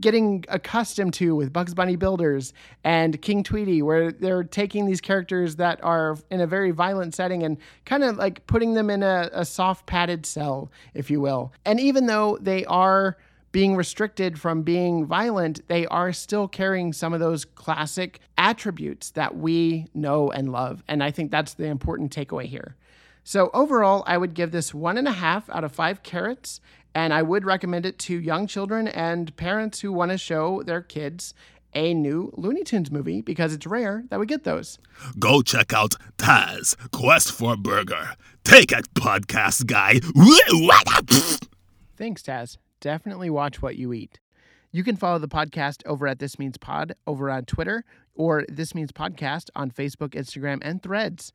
getting 0.00 0.44
accustomed 0.48 1.14
to 1.14 1.34
with 1.34 1.52
Bugs 1.52 1.74
Bunny 1.74 1.96
Builders 1.96 2.52
and 2.84 3.20
King 3.20 3.42
Tweety, 3.42 3.82
where 3.82 4.10
they're 4.12 4.44
taking 4.44 4.86
these 4.86 5.00
characters 5.00 5.56
that 5.56 5.82
are 5.82 6.16
in 6.30 6.40
a 6.40 6.46
very 6.46 6.70
violent 6.70 7.14
setting 7.14 7.42
and 7.42 7.58
kind 7.84 8.02
of 8.02 8.16
like 8.16 8.46
putting 8.46 8.74
them 8.74 8.90
in 8.90 9.02
a, 9.02 9.30
a 9.32 9.44
soft 9.44 9.86
padded 9.86 10.24
cell, 10.24 10.70
if 10.94 11.10
you 11.10 11.20
will. 11.20 11.52
And 11.64 11.78
even 11.80 12.06
though 12.06 12.38
they 12.40 12.64
are 12.64 13.16
being 13.52 13.76
restricted 13.76 14.38
from 14.38 14.62
being 14.62 15.06
violent, 15.06 15.66
they 15.68 15.86
are 15.86 16.12
still 16.12 16.48
carrying 16.48 16.92
some 16.92 17.12
of 17.12 17.20
those 17.20 17.44
classic 17.44 18.20
attributes 18.36 19.10
that 19.12 19.36
we 19.36 19.86
know 19.94 20.30
and 20.30 20.52
love. 20.52 20.82
And 20.88 21.02
I 21.02 21.10
think 21.10 21.30
that's 21.30 21.54
the 21.54 21.64
important 21.64 22.14
takeaway 22.14 22.44
here. 22.44 22.76
So 23.24 23.50
overall, 23.52 24.04
I 24.06 24.16
would 24.16 24.32
give 24.32 24.52
this 24.52 24.72
one 24.72 24.96
and 24.96 25.06
a 25.06 25.12
half 25.12 25.50
out 25.50 25.62
of 25.62 25.72
five 25.72 26.02
carrots, 26.02 26.62
and 26.94 27.12
I 27.12 27.22
would 27.22 27.44
recommend 27.44 27.86
it 27.86 27.98
to 28.00 28.18
young 28.18 28.46
children 28.46 28.88
and 28.88 29.34
parents 29.36 29.80
who 29.80 29.92
want 29.92 30.10
to 30.10 30.18
show 30.18 30.62
their 30.62 30.82
kids 30.82 31.34
a 31.74 31.94
new 31.94 32.32
Looney 32.36 32.64
Tunes 32.64 32.90
movie 32.90 33.20
because 33.20 33.52
it's 33.52 33.66
rare 33.66 34.04
that 34.08 34.18
we 34.18 34.26
get 34.26 34.44
those. 34.44 34.78
Go 35.18 35.42
check 35.42 35.72
out 35.72 35.94
Taz 36.16 36.76
Quest 36.90 37.32
for 37.32 37.56
Burger. 37.56 38.10
Take 38.44 38.72
it, 38.72 38.92
podcast 38.94 39.66
guy. 39.66 40.00
Thanks, 41.96 42.22
Taz. 42.22 42.56
Definitely 42.80 43.28
watch 43.28 43.60
what 43.60 43.76
you 43.76 43.92
eat. 43.92 44.20
You 44.70 44.84
can 44.84 44.96
follow 44.96 45.18
the 45.18 45.28
podcast 45.28 45.84
over 45.86 46.06
at 46.06 46.18
This 46.18 46.38
Means 46.38 46.58
Pod 46.58 46.94
over 47.06 47.30
on 47.30 47.44
Twitter 47.44 47.84
or 48.14 48.44
This 48.48 48.74
Means 48.74 48.92
Podcast 48.92 49.48
on 49.56 49.70
Facebook, 49.70 50.10
Instagram, 50.10 50.58
and 50.62 50.82
Threads. 50.82 51.32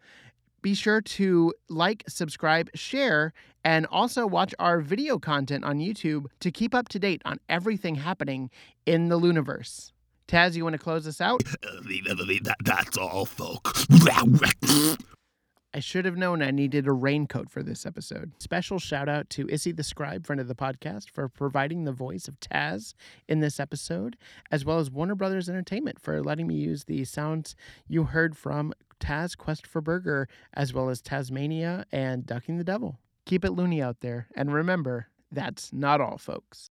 Be 0.63 0.73
sure 0.73 1.01
to 1.01 1.53
like, 1.69 2.03
subscribe, 2.07 2.69
share, 2.73 3.33
and 3.65 3.85
also 3.87 4.25
watch 4.25 4.55
our 4.59 4.79
video 4.79 5.19
content 5.19 5.65
on 5.65 5.79
YouTube 5.79 6.25
to 6.39 6.51
keep 6.51 6.73
up 6.73 6.87
to 6.89 6.99
date 6.99 7.21
on 7.25 7.37
everything 7.49 7.95
happening 7.95 8.49
in 8.85 9.09
the 9.09 9.19
Looniverse. 9.19 9.91
Taz, 10.27 10.55
you 10.55 10.63
want 10.63 10.73
to 10.73 10.79
close 10.79 11.05
us 11.05 11.19
out? 11.19 11.43
That's 12.63 12.97
all, 12.97 13.25
folks. 13.25 13.85
I 15.75 15.79
should 15.79 16.05
have 16.05 16.17
known 16.17 16.43
I 16.43 16.51
needed 16.51 16.85
a 16.85 16.91
raincoat 16.91 17.49
for 17.49 17.63
this 17.63 17.83
episode. 17.83 18.33
Special 18.37 18.77
shout 18.77 19.09
out 19.09 19.31
to 19.31 19.49
Isi 19.49 19.71
the 19.71 19.81
Scribe, 19.81 20.23
friend 20.23 20.39
of 20.39 20.47
the 20.47 20.53
podcast, 20.53 21.09
for 21.09 21.27
providing 21.27 21.83
the 21.83 21.91
voice 21.91 22.27
of 22.27 22.39
Taz 22.39 22.93
in 23.27 23.39
this 23.39 23.59
episode, 23.59 24.15
as 24.51 24.63
well 24.63 24.77
as 24.77 24.91
Warner 24.91 25.15
Brothers 25.15 25.49
Entertainment 25.49 25.99
for 25.99 26.21
letting 26.21 26.45
me 26.45 26.53
use 26.53 26.83
the 26.83 27.03
sounds 27.05 27.55
you 27.87 28.03
heard 28.03 28.37
from 28.37 28.71
Taz 28.99 29.35
Quest 29.35 29.65
for 29.65 29.81
Burger, 29.81 30.27
as 30.53 30.73
well 30.73 30.89
as 30.89 31.01
Taz-Mania 31.01 31.85
and 31.91 32.23
Ducking 32.23 32.57
the 32.57 32.63
Devil. 32.63 32.99
Keep 33.25 33.43
it 33.43 33.53
loony 33.53 33.81
out 33.81 34.01
there, 34.01 34.27
and 34.35 34.53
remember, 34.53 35.07
that's 35.31 35.73
not 35.73 35.99
all, 35.99 36.19
folks. 36.19 36.69